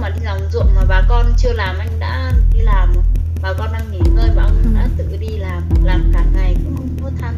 mà 0.00 0.08
đi 0.08 0.20
làm 0.22 0.38
ruộng 0.52 0.74
mà 0.74 0.84
bà 0.88 1.02
con 1.08 1.32
chưa 1.36 1.52
làm 1.52 1.78
anh 1.78 2.00
đã 2.00 2.32
đi 2.52 2.60
làm 2.60 2.94
bà 3.42 3.52
con 3.52 3.72
đang 3.72 3.90
nghỉ 3.92 4.00
ngơi 4.14 4.30
mà 4.36 4.42
ông 4.42 4.74
đã 4.74 4.88
tự 4.98 5.16
đi 5.20 5.28
làm 5.28 5.62
làm 5.84 6.10
cả 6.14 6.24
ngày 6.32 6.56
cũng 6.64 6.76
không 6.76 6.88
có 7.02 7.10
than 7.20 7.34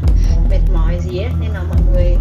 mệt 0.50 0.60
mỏi 0.74 1.00
gì 1.00 1.18
ấy. 1.18 1.30
Nên 1.40 1.50
là 1.50 1.62
mọi 1.62 1.78
người 1.92 2.16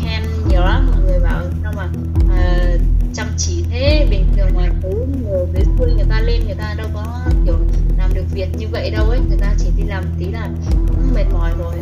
khen 0.00 0.22
nhiều 0.48 0.60
lắm. 0.60 0.90
Mọi 0.92 1.00
người 1.04 1.20
bảo 1.20 1.44
sao 1.62 1.72
mà 1.76 1.88
uh, 2.24 2.80
chăm 3.14 3.26
chỉ 3.38 3.64
thế 3.70 4.06
bình 4.10 4.26
thường 4.36 4.48
mà 4.56 4.62
thấy 4.82 4.92
người 5.22 5.46
dưới 5.54 5.64
xuôi 5.78 5.94
người 5.94 6.06
ta 6.08 6.20
lên 6.20 6.44
người 6.46 6.54
ta 6.54 6.74
đâu 6.78 6.88
có 6.94 7.04
kiểu 7.44 7.58
làm 7.98 8.14
được 8.14 8.24
việc 8.32 8.56
như 8.56 8.68
vậy 8.68 8.90
đâu 8.90 9.08
ấy. 9.08 9.20
Người 9.28 9.38
ta 9.40 9.54
chỉ 9.58 9.70
đi 9.76 9.82
làm 9.82 10.04
tí 10.18 10.26
là 10.26 10.48
cũng 10.88 11.14
mệt 11.14 11.24
mỏi 11.32 11.52
rồi 11.58 11.74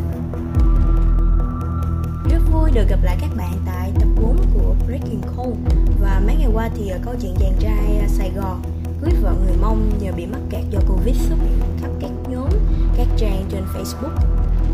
rất 2.31 2.39
vui 2.53 2.71
được 2.71 2.85
gặp 2.89 2.99
lại 3.03 3.17
các 3.21 3.31
bạn 3.37 3.53
tại 3.67 3.93
tập 3.95 4.09
4 4.23 4.37
của 4.55 4.75
Breaking 4.87 5.21
Cold 5.37 5.57
và 6.01 6.23
mấy 6.27 6.37
ngày 6.37 6.49
qua 6.55 6.71
thì 6.77 6.93
câu 7.05 7.15
chuyện 7.23 7.35
chàng 7.41 7.55
trai 7.61 8.09
Sài 8.09 8.31
Gòn 8.37 8.63
cưới 9.03 9.13
vợ 9.23 9.35
người 9.45 9.57
Mông 9.61 9.93
nhờ 10.01 10.13
bị 10.17 10.27
mắc 10.27 10.41
kẹt 10.51 10.65
do 10.71 10.81
Covid 10.89 11.17
xuất 11.17 11.37
hiện 11.43 11.61
khắp 11.81 11.91
các 12.01 12.11
nhóm, 12.29 12.49
các 12.97 13.07
trang 13.17 13.45
trên 13.51 13.65
Facebook 13.75 14.17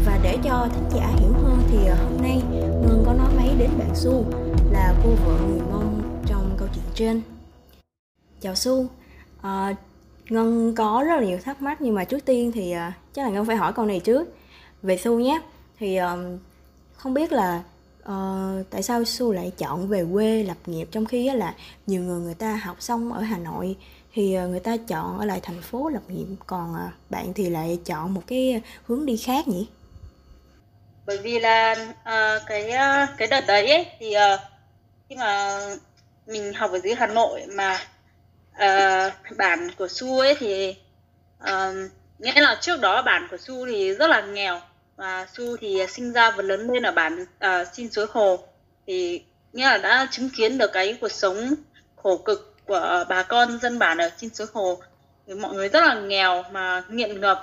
và 0.07 0.21
để 0.23 0.39
cho 0.45 0.69
thính 0.75 0.89
giả 0.95 1.13
hiểu 1.19 1.33
hơn 1.33 1.63
thì 1.71 1.77
hôm 1.77 2.23
nay 2.23 2.43
Ngân 2.61 3.03
có 3.07 3.13
nói 3.13 3.29
máy 3.37 3.51
đến 3.59 3.71
bạn 3.79 3.91
Su 3.95 4.25
là 4.71 4.95
cô 5.05 5.11
vợ 5.11 5.39
người 5.49 5.61
Mông 5.73 6.03
trong 6.27 6.51
câu 6.59 6.69
chuyện 6.75 6.85
trên. 6.95 7.23
Chào 8.41 8.55
Su, 8.55 8.87
à, 9.41 9.75
Ngân 10.29 10.75
có 10.75 11.05
rất 11.07 11.17
là 11.17 11.27
nhiều 11.27 11.39
thắc 11.45 11.63
mắc 11.63 11.81
nhưng 11.81 11.95
mà 11.95 12.05
trước 12.05 12.25
tiên 12.25 12.53
thì 12.53 12.75
uh, 12.75 12.93
chắc 13.13 13.23
là 13.23 13.29
Ngân 13.31 13.45
phải 13.45 13.57
hỏi 13.57 13.73
câu 13.73 13.87
này 13.87 14.01
trước 14.01 14.29
về 14.83 14.97
Su 14.97 15.21
nhé. 15.21 15.41
Thì 15.79 15.99
uh, 16.01 16.41
không 16.97 17.15
biết 17.15 17.33
là 17.33 17.63
uh, 18.03 18.71
tại 18.71 18.83
sao 18.83 19.05
Su 19.05 19.33
lại 19.33 19.53
chọn 19.59 19.89
về 19.89 20.05
quê 20.13 20.43
lập 20.43 20.57
nghiệp 20.67 20.89
trong 20.91 21.07
khi 21.07 21.31
là 21.31 21.55
nhiều 21.87 22.03
người 22.03 22.21
người 22.21 22.35
ta 22.35 22.57
học 22.57 22.77
xong 22.81 23.13
ở 23.13 23.21
Hà 23.21 23.39
Nội 23.39 23.77
thì 24.17 24.35
ờ, 24.35 24.49
người 24.49 24.61
ta 24.61 24.77
chọn 24.89 25.19
ở 25.19 25.25
lại 25.25 25.41
thành 25.43 25.63
phố 25.63 25.89
lập 25.89 26.03
nghiệp 26.09 26.27
còn 26.47 26.75
ờ, 26.75 26.89
bạn 27.11 27.33
thì 27.35 27.51
lại 27.51 27.79
chọn 27.85 28.15
một 28.15 28.23
cái 28.27 28.63
hướng 28.87 29.07
đi 29.07 29.17
khác 29.17 29.49
nhỉ? 29.49 29.67
Bởi 31.07 31.19
vì 31.19 31.41
là 31.41 31.73
uh, 31.91 32.43
cái 32.47 32.63
uh, 32.65 33.09
cái 33.19 33.29
đợt 33.29 33.45
đấy 33.47 33.71
ấy, 33.71 33.87
thì 33.99 34.15
uh, 34.35 34.41
khi 35.09 35.17
mà 35.17 35.61
mình 36.27 36.53
học 36.55 36.71
ở 36.73 36.79
dưới 36.79 36.95
Hà 36.95 37.07
Nội 37.07 37.43
mà 37.47 37.79
uh, 38.53 39.37
bản 39.37 39.71
của 39.79 39.89
Su 39.89 40.19
ấy 40.19 40.35
thì 40.39 40.77
uh, 41.43 41.91
nghĩa 42.19 42.41
là 42.41 42.59
trước 42.61 42.81
đó 42.81 43.03
bản 43.03 43.29
của 43.31 43.37
Su 43.37 43.67
thì 43.67 43.95
rất 43.95 44.11
là 44.11 44.21
nghèo 44.21 44.61
và 44.97 45.27
Su 45.37 45.57
thì 45.57 45.87
sinh 45.89 46.13
ra 46.13 46.31
và 46.31 46.43
lớn 46.43 46.71
lên 46.71 46.83
ở 46.83 46.93
bản 46.93 47.25
à, 47.39 47.65
Xin 47.65 47.91
Suối 47.91 48.07
Hồ. 48.11 48.39
Thì 48.87 49.23
nghĩa 49.53 49.65
là 49.65 49.79
đã 49.79 50.09
chứng 50.11 50.31
kiến 50.37 50.59
được 50.59 50.71
cái 50.73 50.99
cuộc 51.01 51.13
sống 51.13 51.55
khổ 51.97 52.17
cực 52.17 52.57
của 52.67 53.05
bà 53.09 53.23
con 53.23 53.59
dân 53.63 53.79
bản 53.79 53.99
ở 53.99 54.11
Xin 54.19 54.35
Suối 54.35 54.47
Hồ. 54.53 54.79
Thì 55.27 55.35
mọi 55.35 55.55
người 55.55 55.69
rất 55.69 55.85
là 55.85 55.95
nghèo 55.95 56.45
mà 56.51 56.85
nghiện 56.89 57.21
ngập 57.21 57.41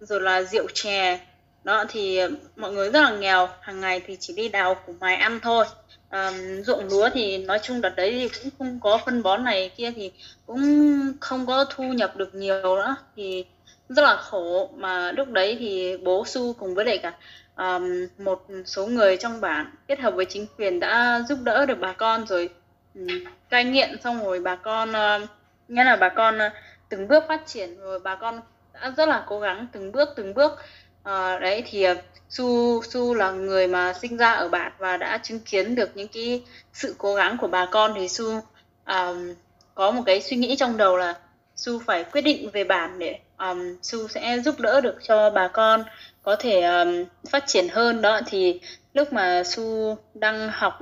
rồi 0.00 0.20
là 0.20 0.42
rượu 0.42 0.66
chè. 0.74 1.20
Đó 1.64 1.84
thì 1.88 2.20
mọi 2.56 2.72
người 2.72 2.90
rất 2.90 3.00
là 3.02 3.10
nghèo. 3.10 3.48
Hàng 3.60 3.80
ngày 3.80 4.00
thì 4.06 4.16
chỉ 4.20 4.32
đi 4.32 4.48
đào 4.48 4.74
củ 4.86 4.94
mài 5.00 5.16
ăn 5.16 5.40
thôi. 5.42 5.64
À, 6.08 6.32
ruộng 6.66 6.88
lúa 6.88 7.08
thì 7.14 7.38
nói 7.38 7.58
chung 7.62 7.80
đợt 7.80 7.96
đấy 7.96 8.10
thì 8.10 8.28
cũng 8.28 8.52
không 8.58 8.80
có 8.82 8.98
phân 9.06 9.22
bón 9.22 9.44
này 9.44 9.70
kia 9.76 9.92
thì 9.96 10.12
cũng 10.46 10.62
không 11.20 11.46
có 11.46 11.64
thu 11.64 11.84
nhập 11.84 12.16
được 12.16 12.34
nhiều 12.34 12.62
nữa. 12.62 12.96
Thì 13.16 13.44
rất 13.88 14.02
là 14.02 14.16
khổ. 14.16 14.70
Mà 14.76 15.12
lúc 15.12 15.28
đấy 15.28 15.56
thì 15.60 15.96
bố 15.96 16.24
su 16.26 16.52
cùng 16.52 16.74
với 16.74 16.84
lại 16.84 16.98
cả 16.98 17.12
um, 17.56 18.06
một 18.24 18.46
số 18.64 18.86
người 18.86 19.16
trong 19.16 19.40
bản 19.40 19.74
kết 19.88 20.00
hợp 20.00 20.14
với 20.14 20.24
chính 20.24 20.46
quyền 20.58 20.80
đã 20.80 21.22
giúp 21.28 21.38
đỡ 21.42 21.66
được 21.66 21.78
bà 21.80 21.92
con 21.92 22.26
rồi 22.26 22.48
um, 22.94 23.06
cai 23.50 23.64
nghiện. 23.64 23.96
Xong 24.04 24.24
rồi 24.24 24.40
bà 24.40 24.56
con 24.56 24.90
uh, 24.90 25.28
nghĩa 25.68 25.84
là 25.84 25.96
bà 25.96 26.08
con 26.08 26.36
uh, 26.36 26.52
từng 26.88 27.08
bước 27.08 27.24
phát 27.28 27.46
triển. 27.46 27.80
Rồi 27.80 28.00
bà 28.00 28.14
con 28.14 28.40
đã 28.72 28.92
rất 28.96 29.08
là 29.08 29.24
cố 29.26 29.40
gắng 29.40 29.66
từng 29.72 29.92
bước 29.92 30.08
từng 30.16 30.34
bước. 30.34 30.52
Uh, 31.00 31.40
đấy 31.40 31.62
thì 31.66 31.90
uh, 31.90 31.98
su 32.28 32.82
su 32.82 33.14
là 33.14 33.30
người 33.30 33.68
mà 33.68 33.92
sinh 33.92 34.16
ra 34.16 34.32
ở 34.32 34.48
bản 34.48 34.72
và 34.78 34.96
đã 34.96 35.18
chứng 35.22 35.40
kiến 35.40 35.74
được 35.74 35.96
những 35.96 36.08
cái 36.08 36.44
sự 36.72 36.94
cố 36.98 37.14
gắng 37.14 37.36
của 37.40 37.46
bà 37.46 37.66
con 37.70 37.92
thì 37.96 38.08
su 38.08 38.40
um, 38.86 39.34
có 39.74 39.90
một 39.90 40.02
cái 40.06 40.20
suy 40.20 40.36
nghĩ 40.36 40.56
trong 40.56 40.76
đầu 40.76 40.96
là 40.96 41.14
su 41.56 41.78
phải 41.78 42.04
quyết 42.04 42.20
định 42.20 42.50
về 42.50 42.64
bản 42.64 42.98
để 42.98 43.18
um, 43.38 43.76
su 43.82 44.08
sẽ 44.08 44.38
giúp 44.38 44.60
đỡ 44.60 44.80
được 44.80 44.98
cho 45.08 45.30
bà 45.30 45.48
con 45.48 45.84
có 46.22 46.36
thể 46.36 46.62
um, 46.62 47.04
phát 47.30 47.44
triển 47.46 47.68
hơn. 47.68 48.02
Đó 48.02 48.20
thì 48.26 48.60
lúc 48.94 49.12
mà 49.12 49.42
su 49.44 49.96
đang 50.14 50.48
học 50.52 50.78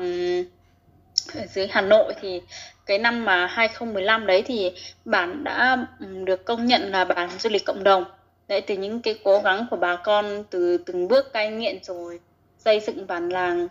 ở 1.35 1.47
dưới 1.47 1.69
Hà 1.71 1.81
Nội 1.81 2.15
thì 2.21 2.43
cái 2.87 2.99
năm 2.99 3.25
mà 3.25 3.47
2015 3.47 4.27
đấy 4.27 4.43
thì 4.47 4.73
bản 5.05 5.45
đã 5.45 5.87
được 6.25 6.45
công 6.45 6.67
nhận 6.67 6.91
là 6.91 7.05
bản 7.05 7.29
du 7.39 7.51
lịch 7.51 7.65
cộng 7.65 7.85
đồng. 7.85 8.05
Đấy 8.49 8.61
từ 8.61 8.77
những 8.77 9.03
cái 9.03 9.19
cố 9.25 9.39
gắng 9.39 9.67
của 9.71 9.77
bà 9.77 9.97
con 9.97 10.45
từ 10.51 10.79
từng 10.79 11.09
bước 11.09 11.33
cai 11.33 11.51
nghiện 11.51 11.85
rồi 11.85 12.21
xây 12.59 12.81
dựng 12.81 13.07
bản 13.07 13.29
làng 13.29 13.69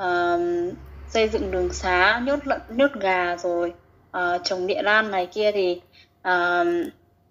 uh, 0.00 0.74
xây 1.08 1.28
dựng 1.28 1.50
đường 1.50 1.72
xá 1.72 2.22
nhốt 2.24 2.46
lợn 2.46 2.60
nhốt 2.68 2.90
gà 3.00 3.36
rồi 3.36 3.72
uh, 4.16 4.40
trồng 4.44 4.66
địa 4.66 4.82
lan 4.82 5.10
này 5.10 5.26
kia 5.26 5.52
thì 5.52 5.80
uh, 6.28 6.66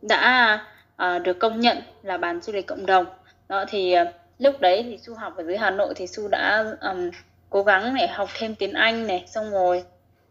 đã 0.01 0.59
uh, 1.03 1.23
được 1.23 1.39
công 1.39 1.59
nhận 1.59 1.77
là 2.03 2.17
bán 2.17 2.41
du 2.41 2.53
lịch 2.53 2.67
cộng 2.67 2.85
đồng. 2.85 3.05
Đó 3.47 3.65
thì 3.69 3.95
uh, 4.01 4.07
lúc 4.39 4.59
đấy 4.59 4.83
thì 4.83 4.97
su 5.05 5.15
học 5.15 5.37
ở 5.37 5.43
dưới 5.43 5.57
hà 5.57 5.69
nội 5.71 5.93
thì 5.95 6.07
su 6.07 6.27
đã 6.27 6.65
um, 6.81 7.11
cố 7.49 7.63
gắng 7.63 7.95
để 7.99 8.07
học 8.07 8.29
thêm 8.37 8.55
tiếng 8.55 8.73
anh 8.73 9.07
này 9.07 9.25
xong 9.27 9.51
rồi 9.51 9.83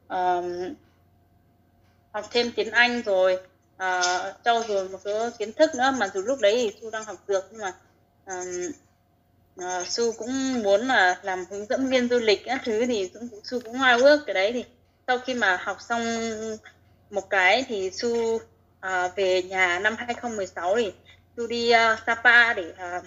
um, 0.09 0.75
học 2.13 2.25
thêm 2.31 2.53
tiếng 2.57 2.71
anh 2.71 3.03
rồi 3.03 3.35
uh, 3.75 4.35
trau 4.45 4.63
dồi 4.69 4.89
một 4.89 4.99
số 5.05 5.31
kiến 5.39 5.53
thức 5.53 5.71
nữa. 5.75 5.95
Mà 5.99 6.09
dù 6.15 6.21
lúc 6.23 6.39
đấy 6.41 6.55
thì 6.57 6.79
su 6.81 6.91
đang 6.91 7.05
học 7.05 7.17
dược 7.29 7.45
nhưng 7.51 7.61
mà 7.61 7.73
um, 8.27 8.73
uh, 9.61 9.87
su 9.87 10.13
cũng 10.13 10.63
muốn 10.63 10.81
là 10.81 11.21
làm 11.23 11.45
hướng 11.51 11.67
dẫn 11.67 11.89
viên 11.89 12.09
du 12.09 12.19
lịch 12.19 12.45
các 12.45 12.63
thứ 12.65 12.87
thì 12.87 13.09
cũng 13.09 13.29
su 13.45 13.61
cũng 13.61 13.75
hoa 13.75 13.97
ước 13.97 14.21
cái 14.27 14.35
đấy. 14.35 14.53
Thì 14.53 14.65
sau 15.07 15.19
khi 15.19 15.35
mà 15.35 15.57
học 15.63 15.77
xong 15.81 16.03
một 17.11 17.31
cái 17.31 17.65
thì 17.69 17.91
su 17.91 18.39
uh, 18.87 19.17
về 19.17 19.43
nhà 19.43 19.79
năm 19.79 19.95
2016 19.99 20.77
thì 20.77 20.93
su 21.37 21.47
đi 21.47 21.73
uh, 21.75 21.99
Sapa 22.07 22.55
để 22.55 22.71
uh, 22.71 23.05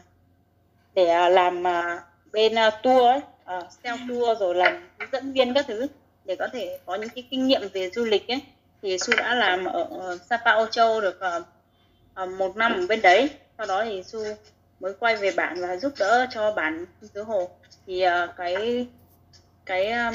để 0.93 1.25
uh, 1.25 1.33
làm 1.33 1.63
uh, 1.63 2.01
bên 2.31 2.53
uh, 2.53 2.73
tour 2.83 3.01
ấy, 3.01 3.21
uh, 3.57 3.71
sell 3.83 3.97
tour 4.09 4.39
rồi 4.39 4.55
làm 4.55 4.89
hướng 4.99 5.09
dẫn 5.11 5.33
viên 5.33 5.53
các 5.53 5.65
thứ 5.67 5.87
để 6.25 6.35
có 6.35 6.47
thể 6.53 6.79
có 6.85 6.95
những 6.95 7.09
cái 7.09 7.27
kinh 7.31 7.47
nghiệm 7.47 7.61
về 7.73 7.89
du 7.89 8.05
lịch 8.05 8.27
ấy. 8.27 8.41
Thì 8.81 8.97
Su 8.97 9.13
đã 9.17 9.35
làm 9.35 9.65
ở 9.65 10.17
Sapa 10.29 10.51
Âu 10.51 10.65
Châu 10.65 11.01
được 11.01 11.19
uh, 12.23 12.29
một 12.29 12.57
năm 12.57 12.73
ở 12.73 12.87
bên 12.87 13.01
đấy. 13.01 13.29
Sau 13.57 13.67
đó 13.67 13.85
thì 13.85 14.03
Su 14.03 14.19
mới 14.79 14.93
quay 14.99 15.15
về 15.15 15.31
bản 15.31 15.61
và 15.61 15.77
giúp 15.77 15.93
đỡ 15.99 16.27
cho 16.31 16.51
bản 16.51 16.85
tứ 17.13 17.23
hồ. 17.23 17.49
Thì 17.87 18.05
uh, 18.07 18.11
cái 18.37 18.87
cái 19.65 19.91
um, 19.91 20.13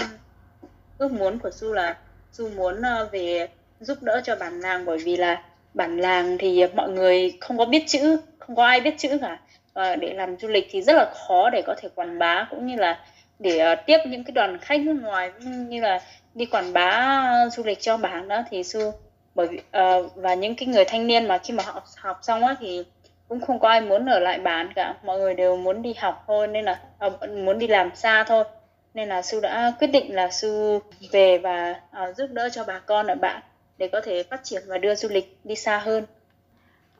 ước 0.98 1.12
muốn 1.12 1.38
của 1.38 1.50
Su 1.50 1.72
là 1.72 1.98
Su 2.32 2.48
muốn 2.48 2.78
uh, 2.78 3.12
về 3.12 3.48
giúp 3.80 3.98
đỡ 4.02 4.20
cho 4.24 4.36
bản 4.36 4.60
làng 4.60 4.84
bởi 4.84 4.98
vì 4.98 5.16
là 5.16 5.42
bản 5.74 5.98
làng 5.98 6.38
thì 6.38 6.64
mọi 6.74 6.88
người 6.88 7.38
không 7.40 7.58
có 7.58 7.64
biết 7.64 7.84
chữ 7.86 8.16
không 8.38 8.56
có 8.56 8.64
ai 8.66 8.80
biết 8.80 8.94
chữ 8.98 9.18
cả. 9.20 9.38
Và 9.74 9.96
để 9.96 10.12
làm 10.14 10.36
du 10.38 10.48
lịch 10.48 10.68
thì 10.70 10.82
rất 10.82 10.92
là 10.92 11.06
khó 11.14 11.50
để 11.50 11.62
có 11.66 11.74
thể 11.78 11.88
quảng 11.94 12.18
bá 12.18 12.46
cũng 12.50 12.66
như 12.66 12.76
là 12.76 12.98
để 13.38 13.72
uh, 13.72 13.78
tiếp 13.86 13.98
những 14.06 14.24
cái 14.24 14.32
đoàn 14.32 14.58
khách 14.58 14.80
nước 14.80 14.96
ngoài 15.02 15.30
như 15.40 15.80
là 15.80 16.00
đi 16.34 16.46
quảng 16.46 16.72
bá 16.72 17.22
du 17.52 17.62
lịch 17.62 17.80
cho 17.80 17.96
bản 17.96 18.28
đó 18.28 18.42
thì 18.50 18.64
sư 18.64 18.90
bởi 19.34 19.46
vì 19.46 19.58
uh, 19.58 20.14
và 20.14 20.34
những 20.34 20.54
cái 20.54 20.66
người 20.66 20.84
thanh 20.84 21.06
niên 21.06 21.28
mà 21.28 21.38
khi 21.38 21.54
mà 21.54 21.62
học 21.66 21.84
học 21.96 22.18
xong 22.22 22.46
á 22.46 22.54
thì 22.60 22.84
cũng 23.28 23.40
không 23.40 23.58
có 23.58 23.68
ai 23.68 23.80
muốn 23.80 24.06
ở 24.06 24.18
lại 24.18 24.38
bản 24.38 24.72
cả. 24.74 24.94
Mọi 25.04 25.18
người 25.18 25.34
đều 25.34 25.56
muốn 25.56 25.82
đi 25.82 25.94
học 25.98 26.24
thôi 26.26 26.46
nên 26.46 26.64
là 26.64 26.80
uh, 27.06 27.28
muốn 27.30 27.58
đi 27.58 27.66
làm 27.66 27.90
xa 27.94 28.24
thôi. 28.24 28.44
Nên 28.94 29.08
là 29.08 29.22
sư 29.22 29.40
đã 29.40 29.72
quyết 29.78 29.86
định 29.86 30.14
là 30.14 30.30
sư 30.30 30.78
về 31.10 31.38
và 31.38 31.74
uh, 32.02 32.16
giúp 32.16 32.26
đỡ 32.30 32.48
cho 32.48 32.64
bà 32.64 32.78
con 32.78 33.06
ở 33.06 33.14
bạn 33.14 33.42
để 33.78 33.88
có 33.92 34.00
thể 34.04 34.22
phát 34.22 34.40
triển 34.44 34.62
và 34.66 34.78
đưa 34.78 34.94
du 34.94 35.08
lịch 35.08 35.38
đi 35.44 35.56
xa 35.56 35.78
hơn. 35.78 36.04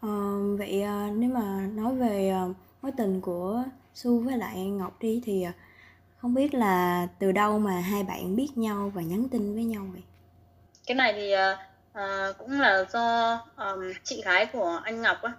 Uh, 0.06 0.58
vậy 0.58 0.82
uh, 0.82 1.16
nếu 1.16 1.31
mà 1.31 1.69
nói 1.75 1.94
về 1.94 2.32
uh, 2.50 2.56
mối 2.82 2.93
tình 2.96 3.20
của 3.20 3.64
Su 3.94 4.19
với 4.19 4.38
lại 4.38 4.56
Ngọc 4.56 4.96
đi 5.00 5.22
thì 5.25 5.46
không 6.16 6.34
biết 6.34 6.54
là 6.54 7.08
từ 7.19 7.32
đâu 7.32 7.58
mà 7.58 7.81
hai 7.81 8.02
bạn 8.02 8.37
biết 8.37 8.48
nhau 8.54 8.93
và 8.94 9.02
nhắn 9.02 9.28
tin 9.28 9.54
với 9.54 9.64
nhau 9.64 9.87
vậy 9.93 10.02
cái 10.87 10.94
này 10.94 11.12
thì 11.12 11.34
uh, 11.34 12.38
cũng 12.38 12.60
là 12.60 12.84
do 12.93 13.38
um, 13.56 13.93
chị 14.04 14.22
gái 14.25 14.46
của 14.46 14.81
anh 14.84 15.02
Ngọc 15.02 15.16
á 15.22 15.32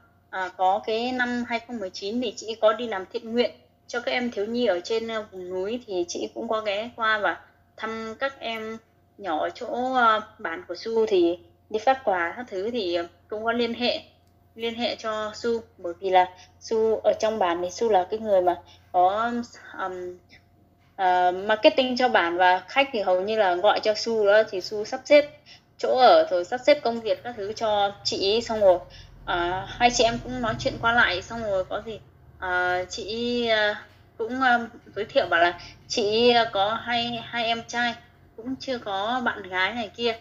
uh, 0.46 0.52
có 0.58 0.82
cái 0.86 1.12
năm 1.12 1.44
2019 1.48 2.22
thì 2.22 2.34
chị 2.38 2.56
có 2.62 2.74
đi 2.74 2.88
làm 2.88 3.06
thiện 3.14 3.32
nguyện 3.32 3.52
cho 3.88 4.00
các 4.00 4.12
em 4.12 4.32
thiếu 4.32 4.46
nhi 4.46 4.66
ở 4.66 4.80
trên 4.84 5.08
vùng 5.32 5.50
núi 5.50 5.84
thì 5.88 6.06
chị 6.08 6.30
cũng 6.34 6.48
có 6.48 6.62
ghé 6.62 6.90
qua 6.96 7.20
và 7.20 7.42
thăm 7.78 8.16
các 8.20 8.40
em 8.40 8.78
nhỏ 9.18 9.40
ở 9.40 9.50
chỗ 9.50 9.94
ờ, 9.94 10.18
uh, 10.18 10.40
bản 10.40 10.64
của 10.68 10.76
Su 10.76 11.06
thì 11.06 11.40
đi 11.70 11.80
phát 11.80 12.04
quà 12.04 12.34
các 12.38 12.46
thứ 12.50 12.72
thì 12.72 12.96
ờ, 12.96 13.08
cũng 13.30 13.44
có 13.44 13.52
liên 13.52 13.74
hệ 13.74 14.02
liên 14.56 14.76
hệ 14.76 14.96
cho 14.96 15.32
Su. 15.36 15.62
Bởi 15.78 15.94
vì 16.00 16.10
là 16.10 16.30
Su 16.60 17.00
ở 17.04 17.14
trong 17.20 17.40
bản 17.40 17.62
thì 17.62 17.70
Su 17.70 17.90
là 17.90 18.08
cái 18.12 18.20
người 18.20 18.42
mà 18.42 18.56
có 18.92 19.32
um, 19.80 20.18
uh, 21.02 21.36
marketing 21.48 21.98
cho 21.98 22.10
bản 22.10 22.38
và 22.38 22.64
khách 22.68 22.90
thì 22.92 23.02
hầu 23.02 23.22
như 23.22 23.36
là 23.36 23.56
gọi 23.56 23.80
cho 23.80 23.94
su 23.94 24.26
đó 24.26 24.44
thì 24.52 24.62
su 24.62 24.86
sắp 24.86 25.02
xếp 25.06 25.26
chỗ 25.78 25.98
ở 25.98 26.28
rồi 26.32 26.46
sắp 26.46 26.60
xếp 26.66 26.80
công 26.84 27.02
việc 27.02 27.24
các 27.24 27.34
thứ 27.38 27.54
cho 27.54 27.92
chị 28.04 28.42
xong 28.42 28.60
rồi 28.60 28.76
uh, 28.76 29.68
hai 29.68 29.90
chị 29.94 30.04
em 30.04 30.20
cũng 30.24 30.42
nói 30.42 30.56
chuyện 30.60 30.74
qua 30.82 30.92
lại 30.92 31.22
xong 31.22 31.44
rồi 31.44 31.66
có 31.66 31.82
gì 31.86 32.00
uh, 32.38 32.90
chị 32.90 33.50
uh, 33.72 33.78
cũng 34.18 34.34
uh, 34.34 34.70
giới 34.96 35.06
thiệu 35.06 35.28
bảo 35.30 35.42
là 35.42 35.60
chị 35.88 36.34
có 36.54 36.74
hai 36.74 37.24
hai 37.24 37.46
em 37.46 37.64
trai 37.68 37.94
cũng 38.38 38.56
chưa 38.56 38.78
có 38.78 39.22
bạn 39.26 39.44
gái 39.44 39.74
này 39.74 39.92
kia. 39.96 40.16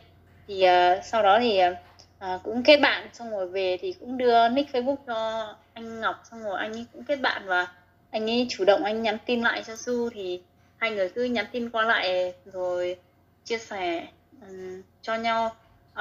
Thì 0.49 0.66
uh, 0.66 1.05
sau 1.05 1.22
đó 1.22 1.38
thì 1.40 1.61
uh, 1.66 2.43
cũng 2.43 2.62
kết 2.62 2.76
bạn 2.76 3.08
xong 3.12 3.31
rồi 3.31 3.49
về 3.49 3.78
thì 3.81 3.94
cũng 4.00 4.19
đưa 4.19 4.49
nick 4.49 4.75
facebook 4.75 4.96
cho 5.06 5.49
anh 5.75 6.00
ngọc 6.00 6.22
xong 6.31 6.43
rồi 6.44 6.58
anh 6.58 6.72
ấy 6.72 6.87
cũng 6.93 7.05
kết 7.05 7.16
bạn 7.16 7.43
và 7.46 7.66
anh 8.11 8.31
ấy 8.31 8.46
chủ 8.50 8.64
động 8.64 8.84
anh 8.84 9.02
nhắn 9.02 9.19
tin 9.26 9.40
lại 9.43 9.62
cho 9.66 9.76
su. 9.76 10.11
Thì 10.11 10.43
hai 10.76 10.90
người 10.90 11.08
cứ 11.08 11.25
nhắn 11.25 11.46
tin 11.52 11.70
qua 11.70 11.84
lại 11.84 12.34
rồi 12.44 12.96
chia 13.44 13.58
sẻ 13.58 14.06
um, 14.40 14.82
cho 15.02 15.14
nhau 15.14 15.56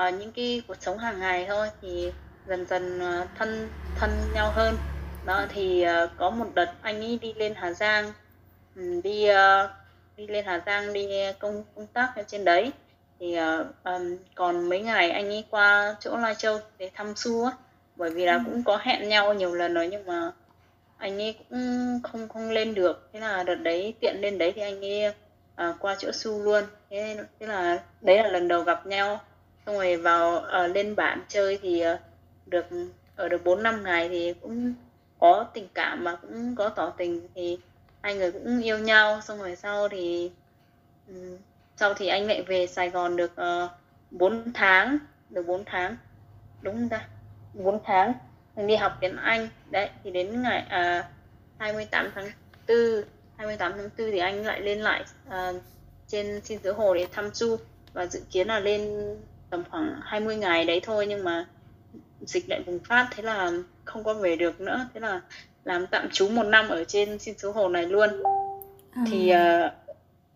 uh, 0.08 0.14
những 0.14 0.32
cái 0.32 0.62
cuộc 0.68 0.78
sống 0.80 0.98
hàng 0.98 1.20
ngày 1.20 1.46
thôi. 1.48 1.68
Thì 1.82 2.12
dần 2.48 2.66
dần 2.66 2.98
uh, 2.98 3.28
thân 3.38 3.70
thân 4.00 4.10
nhau 4.34 4.52
hơn. 4.52 4.78
Đó 5.26 5.46
thì 5.50 5.86
uh, 6.04 6.10
có 6.18 6.30
một 6.30 6.48
đợt 6.54 6.74
anh 6.82 7.02
ấy 7.02 7.20
đi 7.22 7.34
lên 7.34 7.54
Hà 7.56 7.74
Giang 7.74 8.12
um, 8.76 9.02
đi 9.02 9.30
uh, 9.30 9.36
đi 10.18 10.28
lên 10.28 10.46
Hà 10.46 10.64
Giang 10.66 10.94
đi 10.94 11.10
công 11.40 11.64
công 11.76 11.88
tác 11.88 12.14
ở 12.16 12.24
trên 12.28 12.46
đấy. 12.46 12.72
Thì 13.20 13.38
uh, 13.40 13.68
um, 13.84 14.18
còn 14.36 14.70
mấy 14.70 14.82
ngày 14.82 15.12
anh 15.12 15.30
ấy 15.30 15.44
qua 15.50 15.96
chỗ 16.00 16.18
Lai 16.18 16.36
Châu 16.36 16.60
để 16.78 16.92
thăm 16.94 17.14
Su 17.16 17.46
á. 17.46 17.52
Bởi 17.96 18.10
vì 18.10 18.26
là 18.26 18.34
ừ. 18.34 18.42
cũng 18.46 18.64
có 18.64 18.78
hẹn 18.78 19.10
nhau 19.10 19.34
nhiều 19.34 19.54
lần 19.56 19.74
rồi 19.74 19.88
nhưng 19.92 20.06
mà 20.06 20.32
anh 20.98 21.22
ấy 21.22 21.36
cũng 21.50 22.00
không 22.04 22.28
không 22.28 22.50
lên 22.50 22.74
được. 22.74 23.10
Thế 23.14 23.20
là 23.20 23.44
đợt 23.44 23.56
đấy 23.56 23.94
tiện 24.00 24.22
lên 24.22 24.38
đấy 24.38 24.52
thì 24.56 24.62
anh 24.62 24.86
ấy 24.86 25.14
à, 25.56 25.74
qua 25.80 25.96
chỗ 26.00 26.12
su 26.12 26.44
luôn. 26.44 26.64
Thế 26.90 27.18
thế 27.40 27.48
là 27.48 27.84
đấy 28.02 28.18
là 28.18 28.30
lần 28.30 28.48
đầu 28.48 28.62
gặp 28.62 28.88
nhau. 28.88 29.22
Xong 29.66 29.76
rồi 29.76 29.98
vào 29.98 30.40
à, 30.40 30.68
lên 30.68 30.96
bản 30.96 31.22
chơi 31.28 31.60
thì 31.62 31.80
à, 31.80 32.00
được 32.46 32.66
ở 33.16 33.30
được 33.30 33.44
bốn 33.44 33.64
năm 33.64 33.84
ngày 33.84 34.10
thì 34.10 34.34
cũng 34.42 34.74
có 35.20 35.46
tình 35.54 35.68
cảm 35.74 36.04
mà 36.04 36.16
cũng 36.16 36.56
có 36.56 36.70
tỏ 36.70 36.90
tình. 36.98 37.28
Thì 37.36 37.60
hai 38.04 38.16
người 38.16 38.32
cũng 38.32 38.62
yêu 38.62 38.78
nhau 38.78 39.22
xong 39.22 39.40
rồi 39.40 39.56
sau 39.56 39.90
thì 39.90 40.32
um, 41.08 41.38
sau 41.78 41.94
thì 41.94 42.08
anh 42.08 42.28
lại 42.28 42.44
về 42.44 42.68
Sài 42.68 42.90
Gòn 42.90 43.16
được 43.16 43.36
ờ, 43.36 43.64
uh, 43.64 43.72
4 44.12 44.54
tháng 44.54 44.98
được 45.30 45.48
4 45.48 45.64
tháng. 45.66 45.98
Đúng 46.62 46.74
không 46.76 46.90
ta? 46.90 47.08
4 47.54 47.80
tháng. 47.84 48.14
Mình 48.56 48.68
đi 48.68 48.76
học 48.76 48.98
tiếng 49.02 49.18
Anh. 49.18 49.50
Đấy 49.72 49.90
thì 50.04 50.12
đến 50.12 50.42
ngày 50.42 50.66
à, 50.70 51.00
uh, 51.00 51.06
28 51.60 52.12
tháng 52.16 52.32
4 52.68 52.78
28 53.38 53.74
tháng 53.78 53.90
4 53.98 54.12
thì 54.12 54.18
anh 54.18 54.46
lại 54.46 54.62
lên 54.62 54.80
lại 54.82 55.06
uh, 55.28 55.62
trên 56.08 56.42
xin 56.42 56.60
xứ 56.64 56.74
hồ 56.74 56.94
để 56.94 57.08
thăm 57.12 57.32
Chu. 57.32 57.58
Và 57.94 58.06
dự 58.06 58.22
kiến 58.32 58.48
là 58.48 58.60
lên 58.60 58.92
tầm 59.50 59.64
khoảng 59.70 60.00
20 60.04 60.36
ngày 60.36 60.66
đấy 60.66 60.80
thôi 60.84 61.06
nhưng 61.08 61.24
mà 61.24 61.46
dịch 62.22 62.50
lại 62.50 62.64
bùng 62.66 62.80
phát 62.80 63.08
thế 63.12 63.24
là 63.24 63.52
không 63.86 64.04
có 64.04 64.14
về 64.14 64.36
được 64.36 64.62
nữa. 64.62 64.90
Thế 64.94 65.00
là 65.00 65.22
làm 65.64 65.88
tạm 65.88 66.10
trú 66.12 66.30
một 66.30 66.44
năm 66.44 66.70
ở 66.70 66.84
trên 66.84 67.20
xin 67.20 67.38
số 67.38 67.52
hồ 67.52 67.70
này 67.70 67.86
luôn. 67.86 68.10
À. 68.92 69.04
thì 69.12 69.32
uh, 69.32 69.72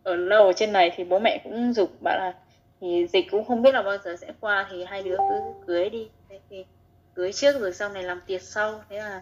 ở 0.03 0.15
lâu 0.15 0.45
ở 0.45 0.53
trên 0.55 0.73
này 0.73 0.91
thì 0.95 1.03
bố 1.03 1.19
mẹ 1.19 1.41
cũng 1.43 1.73
dục 1.73 2.01
bảo 2.01 2.17
là 2.17 2.33
thì 2.81 3.07
dịch 3.13 3.25
cũng 3.31 3.45
không 3.45 3.61
biết 3.61 3.73
là 3.73 3.81
bao 3.81 3.97
giờ 4.05 4.15
sẽ 4.21 4.33
qua 4.39 4.67
thì 4.71 4.83
hai 4.83 5.03
đứa 5.03 5.17
cứ 5.17 5.39
cưới 5.67 5.89
đi. 5.89 6.07
Thế 6.29 6.39
thì 6.49 6.65
cưới 7.13 7.33
trước 7.33 7.59
rồi 7.59 7.73
sau 7.73 7.89
này 7.89 8.03
làm 8.03 8.21
tiệc 8.27 8.41
sau. 8.41 8.81
Thế 8.89 8.97
là 8.97 9.21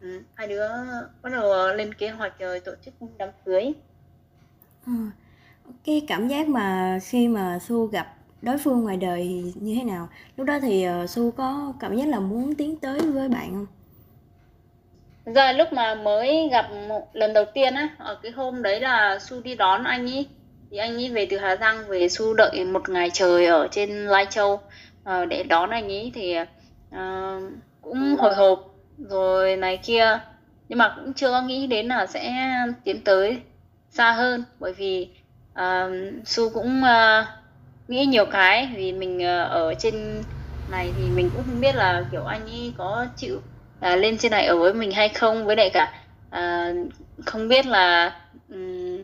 ừ, 0.00 0.20
hai 0.34 0.48
đứa 0.48 0.68
bắt 1.22 1.30
đầu 1.32 1.74
lên 1.74 1.94
kế 1.94 2.08
hoạch 2.08 2.38
rồi 2.38 2.60
tổ 2.60 2.72
chức 2.84 2.94
đám 3.18 3.28
cưới. 3.44 3.72
À, 4.86 4.92
cái 5.84 6.04
cảm 6.08 6.28
giác 6.28 6.48
mà 6.48 6.98
khi 7.02 7.28
mà 7.28 7.58
su 7.58 7.86
gặp 7.86 8.14
đối 8.42 8.58
phương 8.58 8.82
ngoài 8.82 8.96
đời 8.96 9.22
thì 9.22 9.52
như 9.60 9.74
thế 9.78 9.84
nào? 9.84 10.08
Lúc 10.36 10.46
đó 10.46 10.58
thì 10.62 10.86
uh, 10.88 11.10
su 11.10 11.30
có 11.30 11.72
cảm 11.80 11.96
giác 11.96 12.08
là 12.08 12.20
muốn 12.20 12.54
tiến 12.54 12.76
tới 12.76 13.00
với 13.00 13.28
bạn 13.28 13.50
không 13.50 13.66
giờ 15.26 15.52
lúc 15.52 15.72
mà 15.72 15.94
mới 15.94 16.48
gặp 16.52 16.66
một 16.88 17.08
lần 17.12 17.32
đầu 17.32 17.44
tiên 17.54 17.74
á 17.74 17.88
ở 17.98 18.18
cái 18.22 18.32
hôm 18.32 18.62
đấy 18.62 18.80
là 18.80 19.18
su 19.18 19.40
đi 19.40 19.54
đón 19.54 19.84
anh 19.84 20.10
ấy 20.10 20.26
thì 20.70 20.78
anh 20.78 20.94
ấy 20.96 21.10
về 21.10 21.26
từ 21.30 21.38
hà 21.38 21.56
giang 21.56 21.88
về 21.88 22.08
su 22.08 22.34
đợi 22.34 22.64
một 22.64 22.88
ngày 22.88 23.10
trời 23.12 23.46
ở 23.46 23.68
trên 23.70 24.06
lai 24.06 24.26
châu 24.30 24.52
uh, 24.54 25.28
để 25.28 25.42
đón 25.42 25.70
anh 25.70 25.88
ấy 25.88 26.12
thì 26.14 26.36
uh, 26.94 27.42
cũng 27.82 28.16
hồi 28.18 28.34
hộp 28.34 28.74
rồi 28.98 29.56
này 29.56 29.76
kia. 29.76 30.20
Nhưng 30.68 30.78
mà 30.78 30.94
cũng 30.96 31.12
chưa 31.12 31.42
nghĩ 31.42 31.66
đến 31.66 31.88
là 31.88 32.06
sẽ 32.06 32.34
tiến 32.84 33.04
tới 33.04 33.38
xa 33.90 34.12
hơn 34.12 34.44
bởi 34.60 34.72
vì 34.72 35.08
uh, 35.52 35.92
su 36.24 36.50
cũng 36.50 36.82
uh, 36.82 37.26
nghĩ 37.88 38.06
nhiều 38.06 38.24
cái. 38.26 38.68
Vì 38.76 38.92
mình 38.92 39.16
uh, 39.16 39.50
ở 39.50 39.74
trên 39.74 40.22
này 40.70 40.92
thì 40.96 41.04
mình 41.14 41.30
cũng 41.34 41.42
không 41.46 41.60
biết 41.60 41.74
là 41.74 42.04
kiểu 42.12 42.24
anh 42.24 42.46
ấy 42.46 42.72
có 42.78 43.06
chịu 43.16 43.40
à, 43.82 43.96
lên 43.96 44.18
trên 44.18 44.32
này 44.32 44.46
ở 44.46 44.56
với 44.56 44.74
mình 44.74 44.92
hay 44.92 45.08
không? 45.08 45.46
Với 45.46 45.56
lại 45.56 45.70
cả 45.70 45.92
à, 46.30 46.72
không 47.26 47.48
biết 47.48 47.66
là 47.66 48.16
um, 48.48 49.02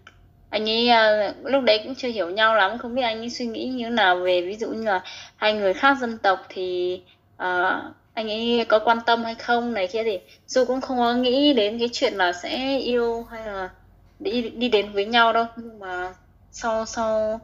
anh 0.50 0.68
ấy 0.68 0.88
à, 0.88 1.34
lúc 1.44 1.64
đấy 1.64 1.80
cũng 1.84 1.94
chưa 1.94 2.08
hiểu 2.08 2.30
nhau 2.30 2.54
lắm 2.54 2.78
không 2.78 2.94
biết 2.94 3.02
anh 3.02 3.18
ấy 3.18 3.30
suy 3.30 3.46
nghĩ 3.46 3.64
như 3.68 3.84
thế 3.84 3.90
nào 3.90 4.16
về 4.16 4.42
ví 4.42 4.56
dụ 4.56 4.68
như 4.70 4.84
là 4.84 5.00
hai 5.36 5.52
người 5.52 5.74
khác 5.74 5.98
dân 6.00 6.18
tộc 6.18 6.46
thì 6.48 7.00
à, 7.36 7.82
anh 8.14 8.28
ấy 8.28 8.66
có 8.68 8.78
quan 8.78 8.98
tâm 9.06 9.24
hay 9.24 9.34
không 9.34 9.74
này 9.74 9.86
kia 9.86 10.04
thì 10.04 10.18
dù 10.46 10.64
cũng 10.64 10.80
không 10.80 10.98
có 10.98 11.14
nghĩ 11.14 11.52
đến 11.52 11.78
cái 11.78 11.88
chuyện 11.92 12.14
là 12.14 12.32
sẽ 12.32 12.78
yêu 12.78 13.26
hay 13.30 13.46
là 13.46 13.70
đi 14.18 14.42
đi 14.42 14.68
đến 14.68 14.92
với 14.92 15.06
nhau 15.06 15.32
đâu. 15.32 15.44
Nhưng 15.56 15.78
mà 15.78 16.14
sau 16.50 16.86
sau 16.86 17.40